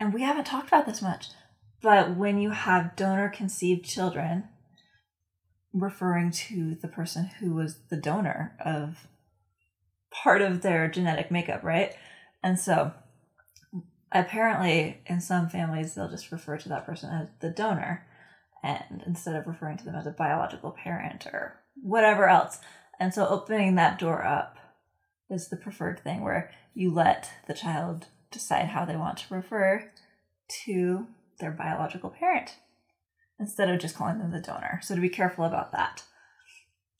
and 0.00 0.14
we 0.14 0.22
haven't 0.22 0.44
talked 0.44 0.68
about 0.68 0.86
this 0.86 1.02
much, 1.02 1.28
but 1.82 2.16
when 2.16 2.38
you 2.38 2.50
have 2.50 2.96
donor 2.96 3.28
conceived 3.28 3.84
children, 3.84 4.44
referring 5.72 6.30
to 6.30 6.76
the 6.80 6.88
person 6.88 7.30
who 7.38 7.52
was 7.52 7.80
the 7.90 7.96
donor 7.96 8.56
of 8.64 9.06
part 10.10 10.40
of 10.40 10.62
their 10.62 10.88
genetic 10.88 11.30
makeup, 11.30 11.62
right? 11.62 11.94
And 12.42 12.58
so 12.58 12.92
apparently 14.20 15.00
in 15.06 15.20
some 15.20 15.48
families 15.48 15.94
they'll 15.94 16.10
just 16.10 16.32
refer 16.32 16.56
to 16.58 16.68
that 16.68 16.86
person 16.86 17.10
as 17.10 17.28
the 17.40 17.50
donor 17.50 18.06
and 18.62 19.02
instead 19.06 19.36
of 19.36 19.46
referring 19.46 19.76
to 19.78 19.84
them 19.84 19.94
as 19.94 20.06
a 20.06 20.10
biological 20.10 20.70
parent 20.70 21.26
or 21.26 21.60
whatever 21.82 22.28
else. 22.28 22.58
And 22.98 23.12
so 23.12 23.26
opening 23.26 23.74
that 23.74 23.98
door 23.98 24.24
up 24.24 24.56
is 25.30 25.48
the 25.48 25.56
preferred 25.56 26.00
thing 26.00 26.22
where 26.22 26.50
you 26.74 26.92
let 26.92 27.30
the 27.46 27.54
child 27.54 28.06
decide 28.30 28.66
how 28.66 28.84
they 28.84 28.96
want 28.96 29.18
to 29.18 29.34
refer 29.34 29.90
to 30.64 31.06
their 31.38 31.50
biological 31.50 32.10
parent 32.10 32.56
instead 33.38 33.68
of 33.68 33.80
just 33.80 33.96
calling 33.96 34.18
them 34.18 34.30
the 34.30 34.40
donor. 34.40 34.80
So 34.82 34.94
to 34.94 35.00
be 35.00 35.08
careful 35.08 35.44
about 35.44 35.72
that. 35.72 36.02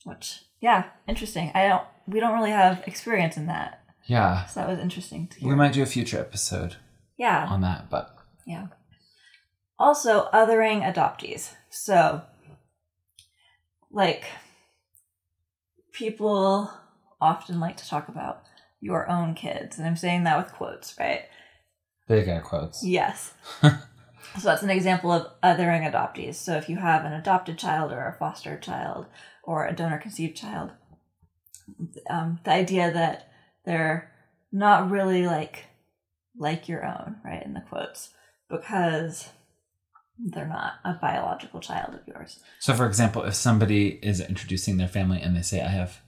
Which 0.03 0.43
yeah, 0.61 0.85
interesting. 1.07 1.51
I 1.53 1.67
don't 1.67 1.83
we 2.07 2.19
don't 2.19 2.33
really 2.33 2.51
have 2.51 2.83
experience 2.87 3.37
in 3.37 3.47
that. 3.47 3.83
Yeah. 4.05 4.45
So 4.45 4.61
that 4.61 4.69
was 4.69 4.79
interesting 4.79 5.27
to 5.27 5.39
hear. 5.39 5.49
We 5.49 5.55
might 5.55 5.73
do 5.73 5.83
a 5.83 5.87
future 5.87 6.19
episode. 6.19 6.77
Yeah. 7.17 7.47
On 7.49 7.61
that, 7.61 7.89
but 7.89 8.15
yeah. 8.45 8.67
Also, 9.79 10.29
othering 10.33 10.81
adoptees. 10.81 11.53
So, 11.69 12.21
like, 13.91 14.25
people 15.91 16.71
often 17.19 17.59
like 17.59 17.77
to 17.77 17.87
talk 17.87 18.07
about 18.07 18.43
your 18.79 19.09
own 19.09 19.33
kids, 19.33 19.77
and 19.77 19.87
I'm 19.87 19.95
saying 19.95 20.23
that 20.23 20.37
with 20.37 20.53
quotes, 20.53 20.95
right? 20.99 21.23
Big 22.07 22.27
air 22.27 22.41
quotes. 22.41 22.85
Yes. 22.85 23.33
so 23.61 23.71
that's 24.43 24.63
an 24.63 24.69
example 24.69 25.11
of 25.11 25.27
othering 25.43 25.91
adoptees. 25.91 26.35
So 26.35 26.55
if 26.55 26.69
you 26.69 26.77
have 26.77 27.03
an 27.05 27.13
adopted 27.13 27.57
child 27.57 27.91
or 27.91 28.07
a 28.07 28.17
foster 28.17 28.57
child 28.57 29.07
or 29.43 29.65
a 29.65 29.75
donor 29.75 29.97
conceived 29.97 30.37
child, 30.37 30.71
um, 32.09 32.39
the 32.43 32.51
idea 32.51 32.91
that 32.91 33.29
they're 33.65 34.11
not 34.51 34.89
really 34.89 35.27
like 35.27 35.65
like 36.37 36.67
your 36.67 36.85
own, 36.85 37.17
right? 37.23 37.45
In 37.45 37.53
the 37.53 37.63
quotes, 37.67 38.09
because 38.49 39.29
they're 40.17 40.47
not 40.47 40.73
a 40.83 40.93
biological 40.93 41.59
child 41.59 41.93
of 41.93 42.07
yours. 42.07 42.39
So, 42.59 42.73
for 42.73 42.85
example, 42.87 43.23
if 43.23 43.35
somebody 43.35 43.99
is 44.01 44.19
introducing 44.19 44.77
their 44.77 44.87
family 44.87 45.21
and 45.21 45.35
they 45.35 45.41
say, 45.41 45.61
I 45.61 45.69
have 45.69 46.01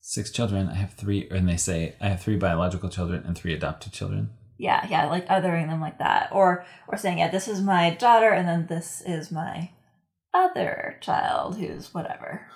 six 0.00 0.30
children, 0.30 0.68
I 0.68 0.74
have 0.74 0.94
three, 0.94 1.28
and 1.30 1.48
they 1.48 1.56
say, 1.56 1.94
I 2.00 2.08
have 2.08 2.22
three 2.22 2.36
biological 2.36 2.88
children 2.88 3.22
and 3.26 3.36
three 3.36 3.54
adopted 3.54 3.92
children. 3.92 4.30
Yeah, 4.58 4.86
yeah, 4.90 5.06
like 5.06 5.26
othering 5.28 5.68
them 5.68 5.80
like 5.80 5.98
that, 6.00 6.28
or 6.32 6.66
or 6.86 6.98
saying, 6.98 7.16
yeah, 7.18 7.30
this 7.30 7.48
is 7.48 7.62
my 7.62 7.94
daughter, 7.94 8.28
and 8.28 8.46
then 8.46 8.66
this 8.66 9.02
is 9.06 9.32
my 9.32 9.70
other 10.34 10.98
child 11.00 11.56
who's 11.56 11.94
whatever. 11.94 12.46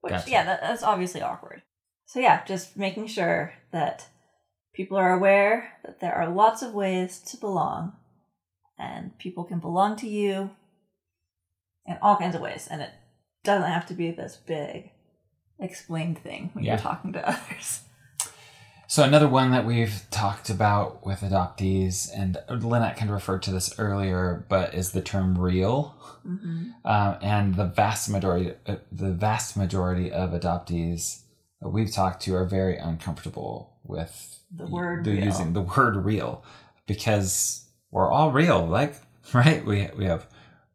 Which, 0.00 0.12
Gotcha. 0.12 0.30
yeah, 0.30 0.44
that, 0.44 0.60
that's 0.62 0.82
obviously 0.82 1.20
awkward. 1.20 1.62
So 2.06 2.20
yeah, 2.20 2.42
just 2.44 2.78
making 2.78 3.08
sure 3.08 3.52
that 3.70 4.08
people 4.74 4.96
are 4.96 5.12
aware 5.14 5.72
that 5.84 6.00
there 6.00 6.14
are 6.14 6.28
lots 6.28 6.62
of 6.62 6.74
ways 6.74 7.18
to 7.20 7.36
belong, 7.36 7.92
and 8.78 9.16
people 9.18 9.44
can 9.44 9.58
belong 9.60 9.96
to 9.96 10.08
you 10.08 10.50
in 11.86 11.96
all 12.02 12.16
kinds 12.16 12.34
of 12.34 12.40
ways, 12.40 12.66
and 12.70 12.82
it 12.82 12.90
doesn't 13.44 13.70
have 13.70 13.86
to 13.86 13.94
be 13.94 14.10
this 14.10 14.36
big 14.36 14.90
explained 15.58 16.18
thing 16.18 16.50
when 16.52 16.64
Yeah. 16.64 16.72
you're 16.72 16.80
talking 16.80 17.12
to 17.12 17.28
others. 17.28 17.80
So 18.86 19.02
another 19.02 19.28
one 19.28 19.50
that 19.52 19.64
we've 19.64 20.02
talked 20.10 20.50
about 20.50 21.04
with 21.06 21.20
adoptees, 21.20 22.10
and 22.14 22.36
Lynette 22.48 22.96
kind 22.96 23.10
of 23.10 23.14
referred 23.14 23.42
to 23.44 23.50
this 23.50 23.78
earlier, 23.78 24.44
but 24.48 24.74
is 24.74 24.92
the 24.92 25.00
term 25.00 25.38
"real," 25.38 25.94
hmm 26.22 26.70
um, 26.84 27.16
and 27.22 27.54
the 27.54 27.64
vast 27.66 28.08
majority, 28.10 28.52
uh, 28.66 28.76
the 28.92 29.10
vast 29.12 29.56
majority 29.56 30.12
of 30.12 30.30
adoptees 30.30 31.22
we've 31.72 31.92
talked 31.92 32.22
to 32.22 32.34
are 32.34 32.44
very 32.44 32.76
uncomfortable 32.76 33.72
with 33.84 34.38
The 34.54 34.66
word 34.66 35.04
the 35.04 35.12
real. 35.12 35.24
using 35.24 35.52
the 35.52 35.62
word 35.62 35.96
"real" 35.96 36.44
because 36.86 37.66
we're 37.90 38.10
all 38.10 38.30
real, 38.32 38.66
like 38.66 38.94
right? 39.32 39.64
We 39.64 39.88
we 39.96 40.04
have 40.06 40.26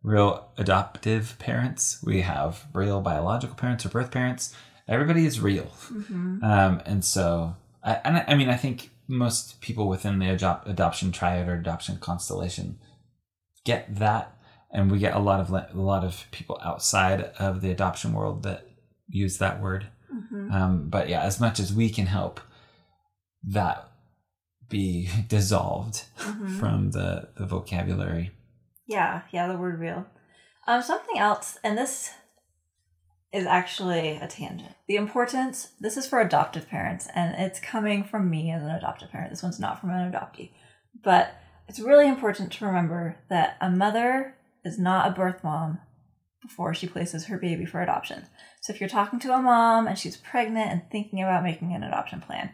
real 0.03 0.49
adoptive 0.57 1.37
parents, 1.39 2.01
we 2.03 2.21
have 2.21 2.65
real 2.73 3.01
biological 3.01 3.55
parents 3.55 3.85
or 3.85 3.89
birth 3.89 4.11
parents. 4.11 4.55
Everybody 4.87 5.25
is 5.25 5.39
real. 5.39 5.65
hmm 5.65 6.39
Um, 6.43 6.81
and 6.85 7.05
so, 7.05 7.55
I, 7.83 7.93
and 8.03 8.17
I, 8.17 8.25
I 8.29 8.35
mean, 8.35 8.49
I 8.49 8.55
think 8.55 8.89
most 9.07 9.61
people 9.61 9.87
within 9.87 10.17
the 10.19 10.25
adop- 10.25 10.65
adoption 10.67 11.11
triad 11.11 11.47
or 11.47 11.53
adoption 11.55 11.97
constellation 11.97 12.79
get 13.65 13.93
that, 13.97 14.35
and 14.71 14.89
we 14.91 14.97
get 14.99 15.15
a 15.15 15.19
lot 15.19 15.39
of 15.39 15.49
a 15.51 15.69
lot 15.73 16.03
of 16.03 16.25
people 16.31 16.59
outside 16.63 17.21
of 17.37 17.61
the 17.61 17.69
adoption 17.71 18.13
world 18.13 18.43
that 18.43 18.65
use 19.07 19.37
that 19.37 19.61
word. 19.61 19.87
Hmm 20.11 20.51
Um, 20.51 20.89
but 20.89 21.09
yeah, 21.09 21.21
as 21.21 21.39
much 21.39 21.59
as 21.59 21.73
we 21.73 21.89
can 21.89 22.05
help 22.07 22.39
that 23.43 23.89
be 24.67 25.09
dissolved 25.27 26.03
Mhm. 26.17 26.59
from 26.59 26.91
the 26.91 27.29
the 27.37 27.45
vocabulary. 27.45 28.31
Yeah, 28.87 29.21
yeah, 29.31 29.47
the 29.47 29.57
word 29.57 29.79
real. 29.79 30.05
Um, 30.67 30.81
something 30.81 31.17
else, 31.17 31.57
and 31.63 31.77
this 31.77 32.11
is 33.31 33.45
actually 33.45 34.17
a 34.17 34.27
tangent. 34.27 34.73
The 34.87 34.95
importance, 34.95 35.73
this 35.79 35.97
is 35.97 36.07
for 36.07 36.19
adoptive 36.19 36.67
parents, 36.67 37.07
and 37.13 37.35
it's 37.35 37.59
coming 37.59 38.03
from 38.03 38.29
me 38.29 38.51
as 38.51 38.63
an 38.63 38.71
adoptive 38.71 39.11
parent. 39.11 39.29
This 39.29 39.43
one's 39.43 39.59
not 39.59 39.79
from 39.79 39.91
an 39.91 40.11
adoptee. 40.11 40.51
But 41.03 41.35
it's 41.67 41.79
really 41.79 42.07
important 42.07 42.51
to 42.53 42.65
remember 42.65 43.17
that 43.29 43.57
a 43.61 43.69
mother 43.69 44.35
is 44.65 44.79
not 44.79 45.07
a 45.07 45.11
birth 45.11 45.43
mom 45.43 45.79
before 46.49 46.73
she 46.73 46.87
places 46.87 47.25
her 47.25 47.37
baby 47.37 47.63
for 47.63 47.81
adoption. 47.81 48.25
So 48.61 48.73
if 48.73 48.79
you're 48.79 48.89
talking 48.89 49.19
to 49.19 49.33
a 49.33 49.41
mom 49.41 49.87
and 49.87 49.97
she's 49.97 50.17
pregnant 50.17 50.71
and 50.71 50.81
thinking 50.91 51.21
about 51.21 51.43
making 51.43 51.73
an 51.73 51.83
adoption 51.83 52.21
plan, 52.21 52.49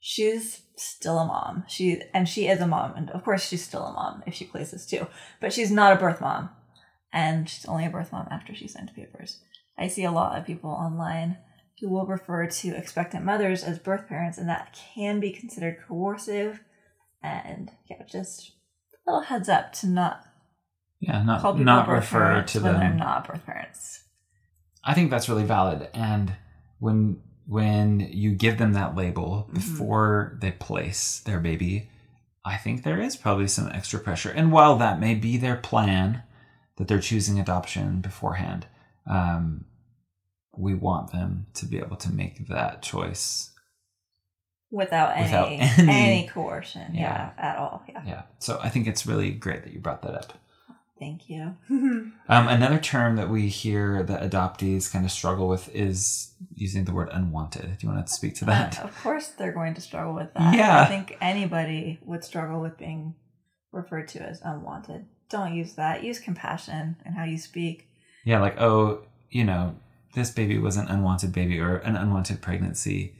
she's 0.00 0.62
still 0.76 1.18
a 1.18 1.26
mom. 1.26 1.64
She 1.68 2.02
and 2.12 2.28
she 2.28 2.48
is 2.48 2.60
a 2.60 2.66
mom, 2.66 2.94
and 2.96 3.10
of 3.10 3.24
course 3.24 3.46
she's 3.46 3.64
still 3.64 3.84
a 3.84 3.92
mom 3.92 4.24
if 4.26 4.34
she 4.34 4.44
places 4.44 4.84
too. 4.84 5.06
But 5.40 5.52
she's 5.52 5.70
not 5.70 5.92
a 5.92 6.00
birth 6.00 6.20
mom, 6.20 6.50
and 7.12 7.48
she's 7.48 7.66
only 7.66 7.86
a 7.86 7.90
birth 7.90 8.10
mom 8.12 8.26
after 8.30 8.54
she 8.54 8.66
signed 8.66 8.90
papers. 8.94 9.40
I 9.78 9.88
see 9.88 10.04
a 10.04 10.12
lot 10.12 10.36
of 10.36 10.46
people 10.46 10.70
online 10.70 11.38
who 11.80 11.88
will 11.88 12.06
refer 12.06 12.46
to 12.46 12.76
expectant 12.76 13.24
mothers 13.24 13.62
as 13.62 13.78
birth 13.78 14.08
parents, 14.08 14.38
and 14.38 14.48
that 14.48 14.78
can 14.94 15.20
be 15.20 15.30
considered 15.30 15.78
coercive. 15.86 16.60
And 17.22 17.70
yeah, 17.88 18.02
just 18.10 18.52
a 19.06 19.10
little 19.10 19.24
heads 19.24 19.48
up 19.48 19.72
to 19.74 19.86
not 19.86 20.24
Yeah, 21.00 21.22
not 21.22 21.40
call 21.40 21.52
people 21.52 21.64
not 21.64 21.86
birth 21.86 22.12
refer 22.12 22.42
to 22.42 22.60
they're 22.60 22.72
them. 22.74 22.96
not 22.98 23.26
birth 23.26 23.44
parents. 23.46 24.04
I 24.84 24.94
think 24.94 25.10
that's 25.10 25.28
really 25.28 25.44
valid. 25.44 25.88
And 25.94 26.34
when 26.78 27.22
when 27.46 28.00
you 28.00 28.32
give 28.32 28.58
them 28.58 28.74
that 28.74 28.94
label 28.94 29.48
Mhm. 29.50 29.54
before 29.54 30.36
they 30.40 30.52
place 30.52 31.20
their 31.20 31.40
baby, 31.40 31.88
I 32.44 32.56
think 32.56 32.82
there 32.84 33.00
is 33.00 33.16
probably 33.16 33.48
some 33.48 33.68
extra 33.72 33.98
pressure. 33.98 34.30
And 34.30 34.52
while 34.52 34.76
that 34.76 35.00
may 35.00 35.14
be 35.14 35.36
their 35.36 35.56
plan, 35.56 36.22
that 36.76 36.86
they're 36.86 37.00
choosing 37.00 37.40
adoption 37.40 38.00
beforehand, 38.02 38.66
um, 39.06 39.64
we 40.56 40.74
want 40.74 41.10
them 41.12 41.46
to 41.54 41.66
be 41.66 41.78
able 41.78 41.96
to 41.96 42.12
make 42.12 42.46
that 42.48 42.82
choice. 42.82 43.50
Without 44.70 45.16
any 45.16 45.24
Without 45.24 45.48
any, 45.78 45.90
any- 46.20 46.26
coercion, 46.28 46.94
Yeah. 46.94 47.32
yeah, 47.36 47.50
at 47.50 47.56
all. 47.56 47.82
Yeah. 47.88 48.02
Yeah. 48.06 48.22
So 48.38 48.60
I 48.62 48.68
think 48.68 48.86
it's 48.86 49.06
really 49.06 49.32
great 49.32 49.64
that 49.64 49.72
you 49.72 49.80
brought 49.80 50.02
that 50.02 50.14
up. 50.14 50.34
Thank 51.00 51.28
you. 51.28 51.56
Um, 52.28 52.46
another 52.46 52.78
term 52.78 53.16
that 53.16 53.28
we 53.28 53.48
hear 53.48 54.04
that 54.04 54.22
adoptees 54.22 54.92
kind 54.92 55.04
of 55.04 55.10
struggle 55.10 55.48
with 55.48 55.68
is 55.74 56.32
using 56.54 56.84
the 56.84 56.92
word 56.92 57.08
unwanted. 57.10 57.62
Do 57.62 57.86
you 57.86 57.92
want 57.92 58.06
to 58.06 58.12
speak 58.12 58.36
to 58.36 58.44
that? 58.44 58.78
Uh, 58.78 58.84
of 58.84 59.02
course, 59.02 59.28
they're 59.28 59.50
going 59.50 59.74
to 59.74 59.80
struggle 59.80 60.14
with 60.14 60.32
that. 60.34 60.54
Yeah. 60.54 60.80
I 60.80 60.86
think 60.86 61.16
anybody 61.20 61.98
would 62.04 62.22
struggle 62.22 62.60
with 62.60 62.78
being 62.78 63.16
referred 63.72 64.06
to 64.08 64.22
as 64.22 64.40
unwanted. 64.44 65.06
Don't 65.28 65.54
use 65.54 65.72
that. 65.72 66.04
Use 66.04 66.20
compassion 66.20 66.98
in 67.04 67.14
how 67.14 67.24
you 67.24 67.36
speak. 67.36 67.88
Yeah, 68.24 68.40
like, 68.40 68.60
oh, 68.60 69.02
you 69.28 69.42
know, 69.42 69.74
this 70.14 70.30
baby 70.30 70.58
was 70.58 70.76
an 70.76 70.86
unwanted 70.86 71.32
baby 71.32 71.58
or 71.58 71.78
an 71.78 71.96
unwanted 71.96 72.42
pregnancy. 72.42 73.16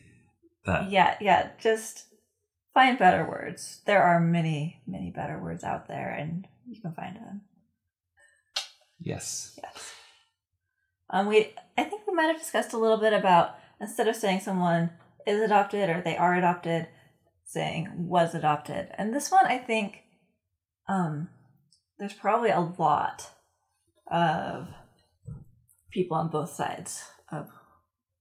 That 0.67 0.89
Yeah, 0.89 1.17
yeah. 1.21 1.51
Just 1.61 2.05
find 2.75 2.97
better 2.97 3.29
words. 3.29 3.81
There 3.87 4.05
are 4.05 4.21
many, 4.21 4.83
many 4.87 5.11
better 5.11 5.41
words 5.43 5.65
out 5.65 5.89
there, 5.89 6.11
and 6.11 6.47
you 6.69 6.81
can 6.81 6.93
find 6.93 7.17
them. 7.17 7.41
Yes. 9.01 9.59
Yes. 9.63 9.93
Um, 11.11 11.27
we 11.27 11.53
I 11.77 11.85
think 11.85 12.07
we 12.07 12.15
might 12.15 12.27
have 12.33 12.39
discussed 12.39 12.73
a 12.73 12.79
little 12.79 12.99
bit 12.99 13.13
about 13.13 13.57
instead 13.81 14.07
of 14.09 14.17
saying 14.17 14.41
someone 14.41 14.91
is 15.27 15.41
adopted 15.41 15.91
or 15.91 16.01
they 16.03 16.17
are 16.17 16.35
adopted, 16.35 16.87
saying 17.45 17.89
was 17.97 18.35
adopted. 18.35 18.89
And 18.97 19.15
this 19.15 19.31
one 19.31 19.47
I 19.47 19.59
think 19.59 20.03
um 20.89 21.29
there's 21.99 22.13
probably 22.15 22.51
a 22.51 22.61
lot 22.79 23.29
of 24.11 24.69
people 25.91 26.17
on 26.17 26.29
both 26.31 26.51
sides 26.53 27.03
of 27.33 27.49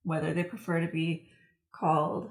whether 0.03 0.33
they 0.33 0.43
prefer 0.43 0.79
to 0.81 0.91
be 0.91 1.27
called 1.73 2.29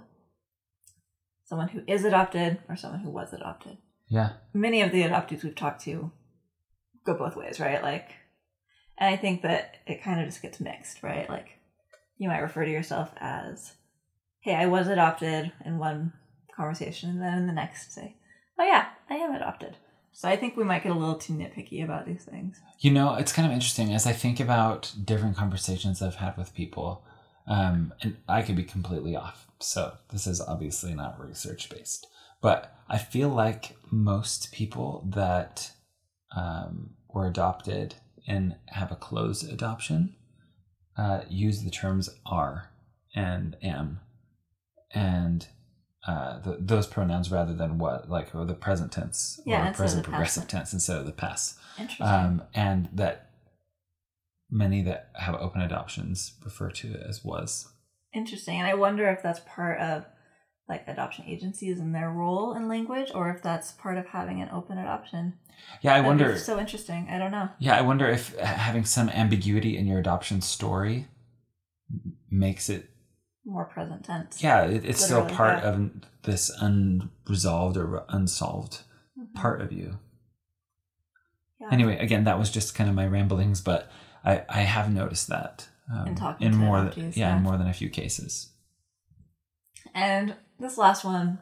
someone 1.44 1.68
who 1.68 1.82
is 1.86 2.04
adopted 2.04 2.58
or 2.68 2.76
someone 2.76 3.00
who 3.00 3.10
was 3.10 3.32
adopted 3.32 3.78
Yeah. 4.08 4.32
many 4.52 4.82
of 4.82 4.90
the 4.92 5.02
adoptees 5.02 5.42
we've 5.44 5.54
talked 5.54 5.82
to 5.84 6.10
go 7.06 7.14
both 7.16 7.36
ways, 7.36 7.58
right? 7.60 7.82
Like, 7.82 8.10
and 8.98 9.12
I 9.12 9.16
think 9.16 9.42
that 9.42 9.76
it 9.86 10.02
kind 10.02 10.20
of 10.20 10.26
just 10.26 10.42
gets 10.42 10.60
mixed, 10.60 11.02
right? 11.02 11.28
Like, 11.28 11.58
you 12.18 12.28
might 12.28 12.40
refer 12.40 12.64
to 12.64 12.70
yourself 12.70 13.10
as, 13.18 13.72
hey, 14.40 14.54
I 14.54 14.66
was 14.66 14.88
adopted 14.88 15.52
in 15.64 15.78
one 15.78 16.12
conversation, 16.54 17.10
and 17.10 17.22
then 17.22 17.38
in 17.38 17.46
the 17.46 17.52
next 17.52 17.92
say, 17.92 18.16
oh, 18.58 18.64
yeah, 18.64 18.88
I 19.08 19.14
am 19.14 19.34
adopted. 19.34 19.76
So 20.12 20.28
I 20.28 20.36
think 20.36 20.56
we 20.56 20.64
might 20.64 20.82
get 20.82 20.90
a 20.90 20.98
little 20.98 21.14
too 21.14 21.34
nitpicky 21.34 21.84
about 21.84 22.04
these 22.04 22.24
things. 22.24 22.60
You 22.80 22.90
know, 22.90 23.14
it's 23.14 23.32
kind 23.32 23.46
of 23.46 23.52
interesting 23.52 23.94
as 23.94 24.06
I 24.06 24.12
think 24.12 24.40
about 24.40 24.92
different 25.04 25.36
conversations 25.36 26.02
I've 26.02 26.16
had 26.16 26.36
with 26.36 26.54
people, 26.54 27.04
um, 27.46 27.94
and 28.02 28.16
I 28.28 28.42
could 28.42 28.56
be 28.56 28.64
completely 28.64 29.14
off. 29.14 29.46
So 29.60 29.94
this 30.10 30.26
is 30.26 30.40
obviously 30.40 30.94
not 30.94 31.20
research 31.20 31.70
based, 31.70 32.08
but 32.40 32.74
I 32.88 32.98
feel 32.98 33.28
like 33.28 33.76
most 33.90 34.50
people 34.50 35.04
that 35.14 35.70
um, 36.36 36.94
were 37.08 37.28
adopted 37.28 37.94
and 38.28 38.54
have 38.66 38.92
a 38.92 38.96
closed 38.96 39.50
adoption 39.50 40.14
uh, 40.96 41.20
use 41.28 41.62
the 41.64 41.70
terms 41.70 42.08
are 42.26 42.70
and 43.14 43.56
am 43.62 44.00
and 44.94 45.48
uh, 46.06 46.40
th 46.42 46.56
those 46.60 46.86
pronouns 46.86 47.30
rather 47.30 47.54
than 47.54 47.78
what, 47.78 48.08
like 48.08 48.34
or 48.34 48.44
the 48.44 48.54
present 48.54 48.90
tense 48.92 49.40
Yeah, 49.44 49.70
or 49.70 49.74
present 49.74 50.04
progressive 50.04 50.44
past. 50.44 50.50
tense 50.50 50.72
instead 50.72 50.96
of 50.98 51.06
the 51.06 51.12
past 51.12 51.58
Interesting. 51.78 52.06
um, 52.06 52.42
and 52.54 52.88
that 52.92 53.30
many 54.50 54.80
that 54.82 55.10
have 55.14 55.34
open 55.34 55.60
adoptions 55.60 56.34
refer 56.44 56.70
to 56.70 56.86
it 56.94 57.02
as 57.08 57.24
was. 57.24 57.68
Interesting. 58.14 58.58
And 58.58 58.66
I 58.66 58.74
wonder 58.74 59.08
if 59.10 59.22
that's 59.22 59.40
part 59.46 59.78
of 59.80 60.04
like 60.68 60.86
adoption 60.86 61.24
agencies 61.26 61.78
and 61.80 61.94
their 61.94 62.10
role 62.10 62.54
in 62.54 62.68
language, 62.68 63.10
or 63.14 63.30
if 63.30 63.42
that's 63.42 63.72
part 63.72 63.96
of 63.96 64.06
having 64.06 64.42
an 64.42 64.50
open 64.52 64.78
adoption. 64.78 65.34
Yeah, 65.80 65.92
I 65.92 65.96
That'd 65.96 66.06
wonder. 66.06 66.38
So 66.38 66.58
interesting. 66.58 67.08
I 67.10 67.18
don't 67.18 67.30
know. 67.30 67.48
Yeah, 67.58 67.76
I 67.76 67.80
wonder 67.82 68.06
if 68.08 68.36
having 68.38 68.84
some 68.84 69.08
ambiguity 69.08 69.76
in 69.76 69.86
your 69.86 69.98
adoption 69.98 70.40
story 70.40 71.06
makes 72.30 72.68
it. 72.68 72.90
More 73.44 73.64
present 73.64 74.04
tense. 74.04 74.42
Yeah, 74.42 74.64
it, 74.64 74.84
it's 74.84 75.02
still 75.02 75.24
part 75.24 75.62
yeah. 75.62 75.70
of 75.70 75.90
this 76.24 76.50
unresolved 76.60 77.76
or 77.78 78.04
unsolved 78.10 78.82
Mhm. 79.18 79.34
part 79.34 79.62
of 79.62 79.72
you. 79.72 79.98
Yeah. 81.60 81.68
Anyway, 81.72 81.96
again, 81.98 82.24
that 82.24 82.38
was 82.38 82.50
just 82.50 82.74
kind 82.74 82.88
of 82.90 82.94
my 82.94 83.06
ramblings, 83.06 83.60
but 83.62 83.90
I, 84.24 84.44
I 84.48 84.60
have 84.60 84.92
noticed 84.92 85.28
that 85.28 85.66
um, 85.92 86.08
In 86.08 86.14
talking 86.14 86.46
in 86.46 86.52
to 86.52 86.58
more 86.58 86.82
than, 86.84 87.04
yeah, 87.06 87.10
yeah. 87.14 87.36
in 87.36 87.42
more 87.42 87.56
than 87.56 87.66
a 87.68 87.72
few 87.72 87.88
cases. 87.88 88.50
And 89.94 90.36
this 90.58 90.78
last 90.78 91.04
one, 91.04 91.38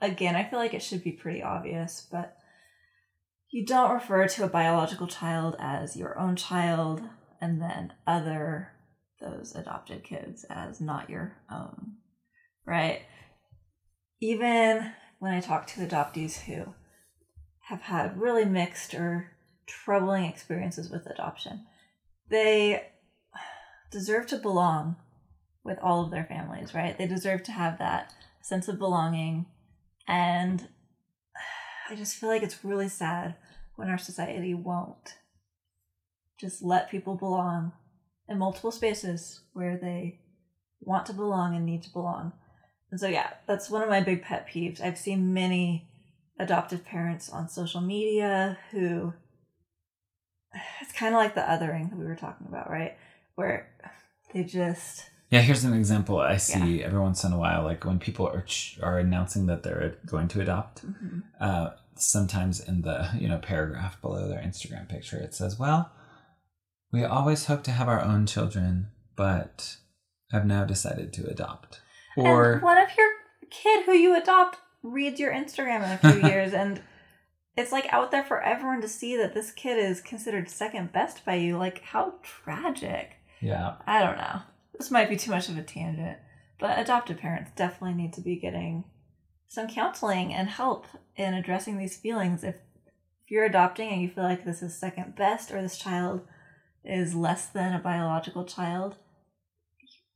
again, 0.00 0.36
I 0.36 0.44
feel 0.44 0.58
like 0.58 0.74
it 0.74 0.82
should 0.82 1.02
be 1.02 1.12
pretty 1.12 1.42
obvious, 1.42 2.06
but 2.10 2.36
you 3.50 3.64
don't 3.64 3.92
refer 3.92 4.26
to 4.26 4.44
a 4.44 4.48
biological 4.48 5.06
child 5.06 5.56
as 5.58 5.96
your 5.96 6.18
own 6.18 6.36
child 6.36 7.02
and 7.40 7.60
then 7.60 7.92
other 8.06 8.72
those 9.20 9.54
adopted 9.54 10.02
kids 10.02 10.44
as 10.50 10.80
not 10.80 11.08
your 11.08 11.36
own, 11.50 11.94
right? 12.66 13.02
Even 14.20 14.92
when 15.18 15.32
I 15.32 15.40
talk 15.40 15.66
to 15.68 15.86
adoptees 15.86 16.40
who 16.42 16.74
have 17.68 17.82
had 17.82 18.20
really 18.20 18.44
mixed 18.44 18.94
or 18.94 19.32
troubling 19.66 20.24
experiences 20.24 20.90
with 20.90 21.06
adoption, 21.06 21.66
they 22.28 22.88
deserve 23.90 24.26
to 24.28 24.36
belong 24.36 24.96
with 25.64 25.78
all 25.80 26.04
of 26.04 26.10
their 26.10 26.24
families, 26.24 26.74
right? 26.74 26.96
They 26.98 27.06
deserve 27.06 27.44
to 27.44 27.52
have 27.52 27.78
that 27.78 28.12
sense 28.42 28.68
of 28.68 28.78
belonging. 28.78 29.46
And 30.06 30.68
I 31.88 31.94
just 31.94 32.16
feel 32.16 32.28
like 32.28 32.42
it's 32.42 32.64
really 32.64 32.88
sad 32.88 33.36
when 33.76 33.88
our 33.88 33.98
society 33.98 34.54
won't 34.54 35.16
just 36.38 36.62
let 36.62 36.90
people 36.90 37.14
belong 37.14 37.72
in 38.28 38.38
multiple 38.38 38.72
spaces 38.72 39.40
where 39.52 39.76
they 39.76 40.20
want 40.80 41.06
to 41.06 41.12
belong 41.12 41.54
and 41.54 41.64
need 41.64 41.82
to 41.84 41.92
belong. 41.92 42.32
And 42.90 43.00
so, 43.00 43.06
yeah, 43.06 43.30
that's 43.46 43.70
one 43.70 43.82
of 43.82 43.88
my 43.88 44.00
big 44.00 44.22
pet 44.22 44.48
peeves. 44.48 44.80
I've 44.80 44.98
seen 44.98 45.32
many 45.32 45.88
adoptive 46.38 46.84
parents 46.84 47.30
on 47.30 47.48
social 47.48 47.80
media 47.80 48.58
who 48.70 49.12
it's 50.80 50.92
kind 50.92 51.14
of 51.14 51.18
like 51.18 51.34
the 51.34 51.40
othering 51.40 51.90
that 51.90 51.98
we 51.98 52.04
were 52.04 52.16
talking 52.16 52.46
about, 52.46 52.70
right? 52.70 52.96
Where 53.36 53.70
they 54.34 54.44
just 54.44 55.08
Yeah, 55.32 55.40
here's 55.40 55.64
an 55.64 55.72
example 55.72 56.18
I 56.20 56.36
see 56.36 56.84
every 56.84 57.00
once 57.00 57.24
in 57.24 57.32
a 57.32 57.38
while. 57.38 57.62
Like 57.64 57.86
when 57.86 57.98
people 57.98 58.28
are 58.28 58.42
ch- 58.42 58.78
are 58.82 58.98
announcing 58.98 59.46
that 59.46 59.62
they're 59.62 59.96
going 60.04 60.28
to 60.28 60.42
adopt, 60.42 60.84
uh, 61.40 61.70
sometimes 61.96 62.60
in 62.60 62.82
the 62.82 63.08
you 63.18 63.28
know 63.28 63.38
paragraph 63.38 63.98
below 64.02 64.28
their 64.28 64.40
Instagram 64.40 64.90
picture, 64.90 65.16
it 65.16 65.34
says, 65.34 65.58
"Well, 65.58 65.90
we 66.92 67.02
always 67.02 67.46
hope 67.46 67.62
to 67.64 67.70
have 67.70 67.88
our 67.88 68.02
own 68.02 68.26
children, 68.26 68.88
but 69.16 69.76
have 70.32 70.44
now 70.44 70.64
decided 70.66 71.14
to 71.14 71.26
adopt." 71.26 71.80
Or 72.14 72.52
and 72.52 72.62
what 72.62 72.76
if 72.76 72.94
your 72.98 73.08
kid 73.50 73.86
who 73.86 73.92
you 73.92 74.14
adopt 74.14 74.58
reads 74.82 75.18
your 75.18 75.32
Instagram 75.32 75.82
in 75.82 75.92
a 75.92 76.12
few 76.12 76.28
years 76.28 76.52
and 76.52 76.82
it's 77.56 77.72
like 77.72 77.90
out 77.90 78.10
there 78.10 78.24
for 78.24 78.42
everyone 78.42 78.82
to 78.82 78.88
see 78.88 79.16
that 79.16 79.32
this 79.32 79.50
kid 79.50 79.78
is 79.78 80.02
considered 80.02 80.50
second 80.50 80.92
best 80.92 81.24
by 81.24 81.36
you? 81.36 81.56
Like, 81.56 81.80
how 81.84 82.14
tragic. 82.22 83.16
yeah, 83.40 83.76
I 83.86 84.00
don't 84.00 84.18
know. 84.18 84.42
This 84.82 84.90
might 84.90 85.08
be 85.08 85.16
too 85.16 85.30
much 85.30 85.48
of 85.48 85.56
a 85.56 85.62
tangent, 85.62 86.18
but 86.58 86.76
adoptive 86.76 87.18
parents 87.18 87.52
definitely 87.54 87.94
need 87.94 88.12
to 88.14 88.20
be 88.20 88.34
getting 88.34 88.82
some 89.46 89.68
counseling 89.68 90.34
and 90.34 90.48
help 90.48 90.86
in 91.14 91.34
addressing 91.34 91.78
these 91.78 91.96
feelings. 91.96 92.42
If, 92.42 92.56
if 92.56 93.30
you're 93.30 93.44
adopting 93.44 93.90
and 93.90 94.02
you 94.02 94.08
feel 94.08 94.24
like 94.24 94.44
this 94.44 94.60
is 94.60 94.76
second 94.76 95.14
best 95.14 95.52
or 95.52 95.62
this 95.62 95.78
child 95.78 96.22
is 96.84 97.14
less 97.14 97.46
than 97.46 97.72
a 97.72 97.78
biological 97.78 98.44
child, 98.44 98.96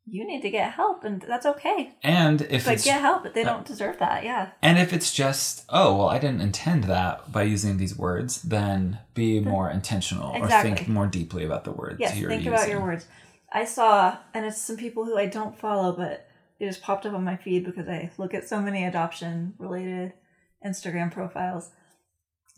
you 0.05 0.27
need 0.27 0.43
to 0.43 0.51
get 0.51 0.73
help, 0.73 1.05
and 1.05 1.23
that's 1.23 1.47
okay. 1.47 1.95
and 2.03 2.43
if 2.43 2.65
But 2.65 2.75
it's 2.75 2.85
get 2.85 3.01
help, 3.01 3.23
but 3.23 3.35
they 3.35 3.45
uh, 3.45 3.53
don't 3.53 3.67
deserve 3.67 4.01
that. 4.01 4.25
Yeah. 4.25 4.51
and 4.63 4.79
if 4.79 4.93
it's 4.93 5.13
just 5.13 5.65
oh 5.69 5.97
well, 5.97 6.09
I 6.09 6.19
didn't 6.19 6.41
intend 6.41 6.85
that 6.85 7.31
by 7.31 7.45
using 7.45 7.77
these 7.77 7.97
words, 7.97 8.43
then 8.43 8.99
be 9.15 9.39
more 9.39 9.71
intentional 9.71 10.35
or 10.37 10.49
think 10.49 10.89
more 10.89 11.07
deeply 11.07 11.45
about 11.45 11.63
the 11.63 11.73
words 11.73 12.01
Yes, 12.01 12.15
think 12.15 12.23
using. 12.23 12.49
about 12.49 12.69
your 12.69 12.81
words. 12.81 13.07
I 13.53 13.65
saw, 13.65 14.19
and 14.35 14.45
it's 14.45 14.61
some 14.61 14.77
people 14.77 15.05
who 15.05 15.17
I 15.17 15.27
don't 15.27 15.59
follow, 15.59 15.97
but 15.97 16.29
it 16.59 16.67
just 16.67 16.83
popped 16.83 17.07
up 17.07 17.15
on 17.15 17.25
my 17.25 17.37
feed 17.37 17.65
because 17.65 17.89
I 17.89 18.11
look 18.19 18.35
at 18.35 18.49
so 18.49 18.61
many 18.61 18.85
adoption 18.85 19.55
related 19.59 20.13
Instagram 20.65 21.13
profiles. 21.13 21.71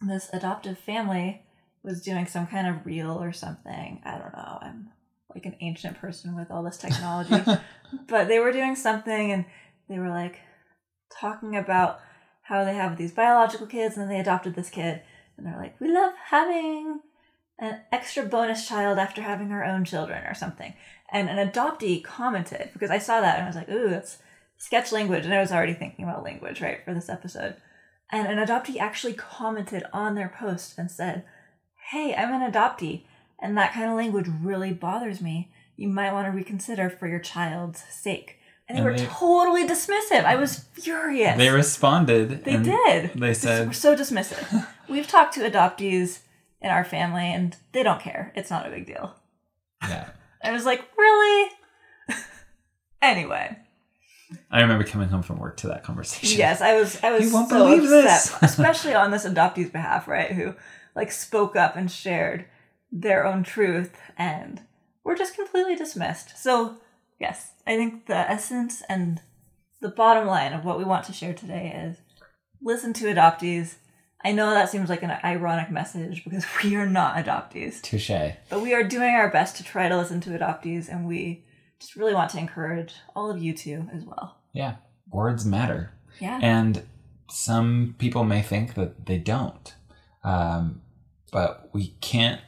This 0.00 0.30
adoptive 0.32 0.78
family 0.78 1.42
was 1.82 2.02
doing 2.02 2.26
some 2.26 2.46
kind 2.46 2.66
of 2.66 2.86
reel 2.86 3.22
or 3.22 3.32
something. 3.32 4.00
I 4.04 4.18
don't 4.18 4.32
know. 4.32 4.58
I'm 4.60 4.90
like 5.34 5.46
an 5.46 5.56
ancient 5.60 5.98
person 5.98 6.34
with 6.34 6.50
all 6.50 6.62
this 6.62 6.78
technology. 6.78 7.42
but 8.06 8.28
they 8.28 8.38
were 8.38 8.52
doing 8.52 8.76
something 8.76 9.32
and 9.32 9.44
they 9.88 9.98
were 9.98 10.08
like 10.08 10.40
talking 11.20 11.56
about 11.56 12.00
how 12.42 12.64
they 12.64 12.74
have 12.74 12.96
these 12.96 13.12
biological 13.12 13.66
kids 13.66 13.96
and 13.96 14.02
then 14.02 14.08
they 14.08 14.20
adopted 14.20 14.54
this 14.54 14.70
kid. 14.70 15.02
And 15.36 15.46
they're 15.46 15.58
like, 15.58 15.80
we 15.80 15.92
love 15.92 16.12
having 16.26 17.00
an 17.58 17.80
extra 17.92 18.22
bonus 18.24 18.68
child 18.68 18.98
after 18.98 19.22
having 19.22 19.50
our 19.52 19.64
own 19.64 19.84
children 19.84 20.24
or 20.24 20.34
something. 20.34 20.74
And 21.12 21.28
an 21.28 21.48
adoptee 21.50 22.02
commented 22.04 22.70
because 22.72 22.90
I 22.90 22.98
saw 22.98 23.20
that 23.20 23.36
and 23.36 23.44
I 23.44 23.46
was 23.48 23.56
like, 23.56 23.68
ooh, 23.68 23.88
that's 23.90 24.18
sketch 24.58 24.92
language. 24.92 25.24
And 25.24 25.34
I 25.34 25.40
was 25.40 25.50
already 25.52 25.74
thinking 25.74 26.04
about 26.04 26.22
language, 26.22 26.60
right, 26.60 26.84
for 26.84 26.94
this 26.94 27.08
episode. 27.08 27.56
And 28.12 28.26
an 28.28 28.44
adoptee 28.44 28.78
actually 28.78 29.14
commented 29.14 29.84
on 29.92 30.14
their 30.14 30.32
post 30.38 30.78
and 30.78 30.90
said, 30.90 31.24
hey, 31.90 32.14
I'm 32.14 32.32
an 32.32 32.50
adoptee. 32.52 33.04
And 33.40 33.56
that 33.56 33.72
kind 33.72 33.90
of 33.90 33.96
language 33.96 34.26
really 34.42 34.72
bothers 34.72 35.20
me. 35.20 35.50
You 35.76 35.88
might 35.88 36.12
want 36.12 36.26
to 36.26 36.32
reconsider 36.32 36.90
for 36.90 37.06
your 37.08 37.20
child's 37.20 37.82
sake. 37.90 38.36
And 38.68 38.76
they 38.76 38.80
And 38.82 38.90
were 38.90 38.96
they- 38.96 39.06
totally 39.06 39.66
dismissive. 39.66 40.24
I 40.24 40.36
was 40.36 40.64
furious. 40.74 41.38
They 41.38 41.48
responded. 41.50 42.44
They 42.44 42.56
did. 42.56 43.12
They 43.14 43.32
said, 43.34 43.58
said, 43.58 43.66
were 43.68 43.72
so 43.72 43.96
dismissive. 43.96 44.66
We've 44.88 45.06
talked 45.08 45.34
to 45.34 45.40
adoptees 45.48 46.20
in 46.60 46.70
our 46.70 46.84
family, 46.84 47.32
and 47.32 47.56
they 47.72 47.82
don't 47.82 48.00
care. 48.00 48.32
It's 48.34 48.50
not 48.50 48.66
a 48.66 48.70
big 48.70 48.86
deal. 48.86 49.14
yeah. 49.82 50.10
I 50.42 50.52
was 50.52 50.64
like, 50.64 50.84
really? 50.96 51.50
anyway, 53.02 53.56
I 54.50 54.60
remember 54.60 54.84
coming 54.84 55.08
home 55.08 55.22
from 55.22 55.38
work 55.38 55.56
to 55.58 55.68
that 55.68 55.82
conversation. 55.84 56.38
yes, 56.38 56.60
I 56.60 56.74
was. 56.78 57.02
I 57.02 57.12
was 57.12 57.24
You 57.26 57.32
won't 57.32 57.48
so 57.50 57.58
believe 57.64 57.84
upset, 57.84 58.04
this. 58.04 58.36
especially 58.42 58.94
on 58.94 59.10
this 59.10 59.26
adoptee's 59.26 59.70
behalf, 59.70 60.06
right? 60.06 60.30
Who 60.32 60.54
like 60.94 61.10
spoke 61.10 61.56
up 61.56 61.76
and 61.76 61.90
shared 61.90 62.44
their 62.92 63.26
own 63.26 63.42
truth, 63.42 63.96
and 64.16 64.62
were 65.04 65.14
just 65.16 65.34
completely 65.34 65.74
dismissed. 65.76 66.38
So, 66.38 66.76
yes, 67.20 67.52
I 67.66 67.76
think 67.76 68.06
the 68.06 68.16
essence 68.16 68.82
and 68.88 69.20
the 69.80 69.88
bottom 69.90 70.26
line 70.26 70.52
of 70.52 70.64
what 70.64 70.78
we 70.78 70.84
want 70.84 71.04
to 71.06 71.12
share 71.12 71.34
today 71.34 71.72
is 71.76 71.98
listen 72.62 72.92
to 72.94 73.06
adoptees. 73.06 73.76
I 74.24 74.32
know 74.32 74.50
that 74.50 74.68
seems 74.68 74.88
like 74.88 75.02
an 75.02 75.12
ironic 75.24 75.70
message 75.70 76.24
because 76.24 76.44
we 76.64 76.74
are 76.76 76.86
not 76.86 77.16
adoptees, 77.16 77.80
Touche. 77.82 78.34
but 78.50 78.60
we 78.60 78.74
are 78.74 78.82
doing 78.82 79.14
our 79.14 79.30
best 79.30 79.56
to 79.56 79.64
try 79.64 79.88
to 79.88 79.96
listen 79.96 80.20
to 80.22 80.30
adoptees, 80.30 80.88
and 80.88 81.06
we 81.06 81.44
just 81.80 81.94
really 81.96 82.14
want 82.14 82.30
to 82.30 82.38
encourage 82.38 82.94
all 83.14 83.30
of 83.30 83.40
you 83.40 83.52
to 83.54 83.88
as 83.92 84.04
well. 84.04 84.38
Yeah. 84.52 84.76
Words 85.10 85.44
matter. 85.46 85.92
Yeah. 86.20 86.38
And 86.42 86.82
some 87.30 87.94
people 87.98 88.24
may 88.24 88.42
think 88.42 88.74
that 88.74 89.06
they 89.06 89.18
don't. 89.18 89.74
Um, 90.24 90.82
but 91.30 91.70
we 91.72 91.88
can't 92.00 92.40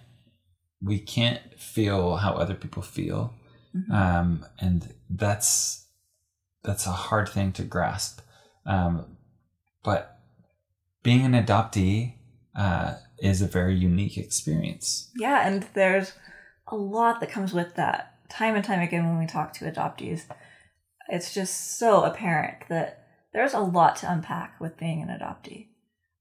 we 0.83 0.99
can't 0.99 1.41
feel 1.61 2.17
how 2.17 2.33
other 2.33 2.55
people 2.55 2.83
feel. 2.83 3.35
Mhm. 3.77 3.91
Um, 3.93 4.47
and 4.59 4.93
that's 5.09 5.87
that's 6.65 6.87
a 6.87 6.91
hard 6.93 7.29
thing 7.29 7.53
to 7.53 7.63
grasp. 7.63 8.21
Um, 8.67 9.17
but 9.85 10.20
being 11.03 11.25
an 11.25 11.33
adoptee 11.33 12.15
uh, 12.55 12.95
is 13.19 13.43
a 13.43 13.47
very 13.47 13.75
unique 13.75 14.17
experience. 14.17 15.11
Yeah, 15.17 15.47
and 15.47 15.67
there's 15.75 16.13
a 16.69 16.77
lot 16.77 17.21
that 17.21 17.31
comes 17.31 17.53
with 17.53 17.75
that. 17.77 18.15
Time 18.29 18.55
and 18.55 18.65
time 18.65 18.81
again, 18.81 19.07
when 19.09 19.19
we 19.19 19.27
talk 19.27 19.53
to 19.55 19.71
adoptees, 19.71 20.25
it's 21.09 21.35
just 21.35 21.79
so 21.79 22.05
apparent 22.05 22.69
that 22.69 23.05
there's 23.33 23.55
a 23.55 23.61
lot 23.61 23.97
to 23.97 24.11
unpack 24.13 24.61
with 24.61 24.77
being 24.77 25.03
an 25.03 25.09
adoptee. 25.09 25.69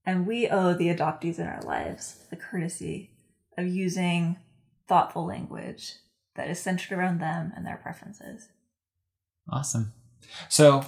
And 0.04 0.26
we 0.26 0.48
owe 0.48 0.74
the 0.74 0.88
adoptees 0.88 1.38
in 1.38 1.46
our 1.46 1.62
lives 1.62 2.24
the 2.30 2.36
courtesy 2.36 3.10
of 3.56 3.66
using 3.66 4.36
thoughtful 4.88 5.24
language 5.26 5.94
that 6.36 6.48
is 6.48 6.58
centered 6.58 6.96
around 6.96 7.20
them 7.20 7.52
and 7.54 7.66
their 7.66 7.76
preferences. 7.76 8.48
Awesome. 9.48 9.92
So 10.48 10.84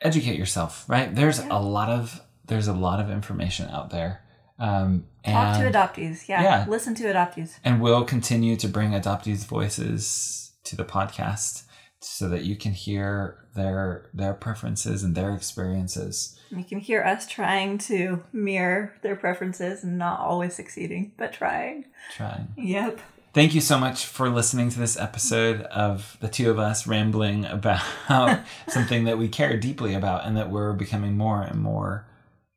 educate 0.00 0.38
yourself, 0.38 0.84
right? 0.88 1.14
There's 1.14 1.38
Yeah. 1.40 1.48
a 1.50 1.60
lot 1.60 1.88
of 1.90 2.20
there's 2.50 2.68
a 2.68 2.74
lot 2.74 3.00
of 3.00 3.08
information 3.10 3.68
out 3.70 3.88
there. 3.90 4.22
Um, 4.58 5.06
Talk 5.24 5.56
to 5.58 5.70
adoptees. 5.70 6.28
Yeah. 6.28 6.42
Yeah. 6.42 6.66
Listen 6.68 6.94
to 6.96 7.04
adoptees. 7.04 7.58
and 7.64 7.80
we'll 7.80 8.04
continue 8.04 8.56
to 8.56 8.68
bring 8.68 8.90
adoptees' 8.90 9.46
voices 9.46 10.52
to 10.64 10.76
the 10.76 10.84
podcast 10.84 11.62
so 12.00 12.28
that 12.28 12.44
you 12.44 12.56
can 12.56 12.72
hear 12.72 13.38
their 13.54 14.10
their 14.12 14.34
preferences 14.34 15.02
and 15.02 15.14
their 15.14 15.32
experiences. 15.34 16.38
You 16.50 16.64
can 16.64 16.78
hear 16.80 17.02
us 17.02 17.26
trying 17.26 17.78
to 17.78 18.22
mirror 18.32 18.94
their 19.02 19.16
preferences 19.16 19.84
and 19.84 19.96
not 19.96 20.20
always 20.20 20.54
succeeding, 20.54 21.12
but 21.16 21.32
trying. 21.32 21.86
Trying. 22.14 22.48
Yep. 22.56 23.00
Thank 23.32 23.54
you 23.54 23.60
so 23.60 23.78
much 23.78 24.06
for 24.06 24.28
listening 24.28 24.70
to 24.70 24.78
this 24.80 24.98
episode 24.98 25.62
of 25.62 26.16
the 26.20 26.26
two 26.28 26.50
of 26.50 26.58
us 26.58 26.86
rambling 26.88 27.44
about 27.44 27.80
something 28.68 29.04
that 29.04 29.18
we 29.18 29.28
care 29.28 29.56
deeply 29.56 29.94
about 29.94 30.26
and 30.26 30.36
that 30.36 30.50
we're 30.50 30.72
becoming 30.72 31.16
more 31.16 31.40
and 31.40 31.60
more 31.60 32.08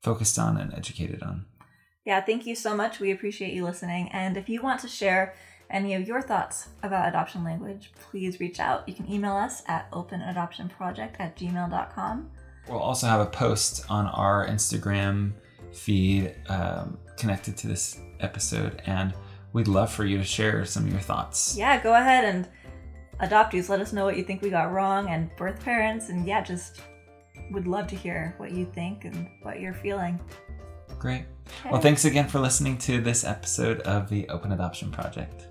focused 0.03 0.37
on 0.37 0.57
and 0.57 0.73
educated 0.73 1.23
on. 1.23 1.45
Yeah, 2.05 2.19
thank 2.21 2.45
you 2.45 2.55
so 2.55 2.75
much. 2.75 2.99
We 2.99 3.11
appreciate 3.11 3.53
you 3.53 3.63
listening. 3.63 4.09
And 4.09 4.35
if 4.35 4.49
you 4.49 4.61
want 4.61 4.81
to 4.81 4.89
share 4.89 5.33
any 5.69 5.93
of 5.95 6.07
your 6.07 6.21
thoughts 6.21 6.67
about 6.83 7.07
adoption 7.07 7.43
language, 7.43 7.91
please 8.11 8.39
reach 8.39 8.59
out. 8.59 8.87
You 8.87 8.93
can 8.93 9.09
email 9.11 9.35
us 9.35 9.63
at 9.67 9.89
openadoptionproject 9.91 11.15
at 11.19 11.37
gmail.com. 11.37 12.29
We'll 12.67 12.79
also 12.79 13.07
have 13.07 13.21
a 13.21 13.25
post 13.25 13.85
on 13.89 14.07
our 14.07 14.47
Instagram 14.47 15.33
feed 15.71 16.35
um, 16.49 16.97
connected 17.17 17.57
to 17.57 17.67
this 17.67 17.99
episode, 18.19 18.81
and 18.85 19.13
we'd 19.53 19.67
love 19.67 19.91
for 19.91 20.05
you 20.05 20.17
to 20.17 20.23
share 20.23 20.63
some 20.65 20.85
of 20.85 20.91
your 20.91 21.01
thoughts. 21.01 21.57
Yeah, 21.57 21.81
go 21.81 21.95
ahead 21.95 22.23
and 22.23 22.47
adoptees, 23.19 23.69
let 23.69 23.81
us 23.81 23.91
know 23.91 24.05
what 24.05 24.17
you 24.17 24.23
think 24.23 24.41
we 24.41 24.49
got 24.49 24.71
wrong, 24.71 25.09
and 25.09 25.29
birth 25.35 25.59
parents, 25.63 26.09
and 26.09 26.25
yeah, 26.25 26.41
just 26.41 26.81
would 27.51 27.67
love 27.67 27.87
to 27.87 27.95
hear 27.95 28.33
what 28.37 28.51
you 28.51 28.65
think 28.65 29.05
and 29.05 29.29
what 29.41 29.59
you're 29.59 29.73
feeling. 29.73 30.19
Great. 30.99 31.25
Well, 31.69 31.81
thanks 31.81 32.05
again 32.05 32.27
for 32.27 32.39
listening 32.39 32.77
to 32.79 33.01
this 33.01 33.23
episode 33.23 33.81
of 33.81 34.09
the 34.09 34.27
Open 34.29 34.53
Adoption 34.53 34.91
Project. 34.91 35.47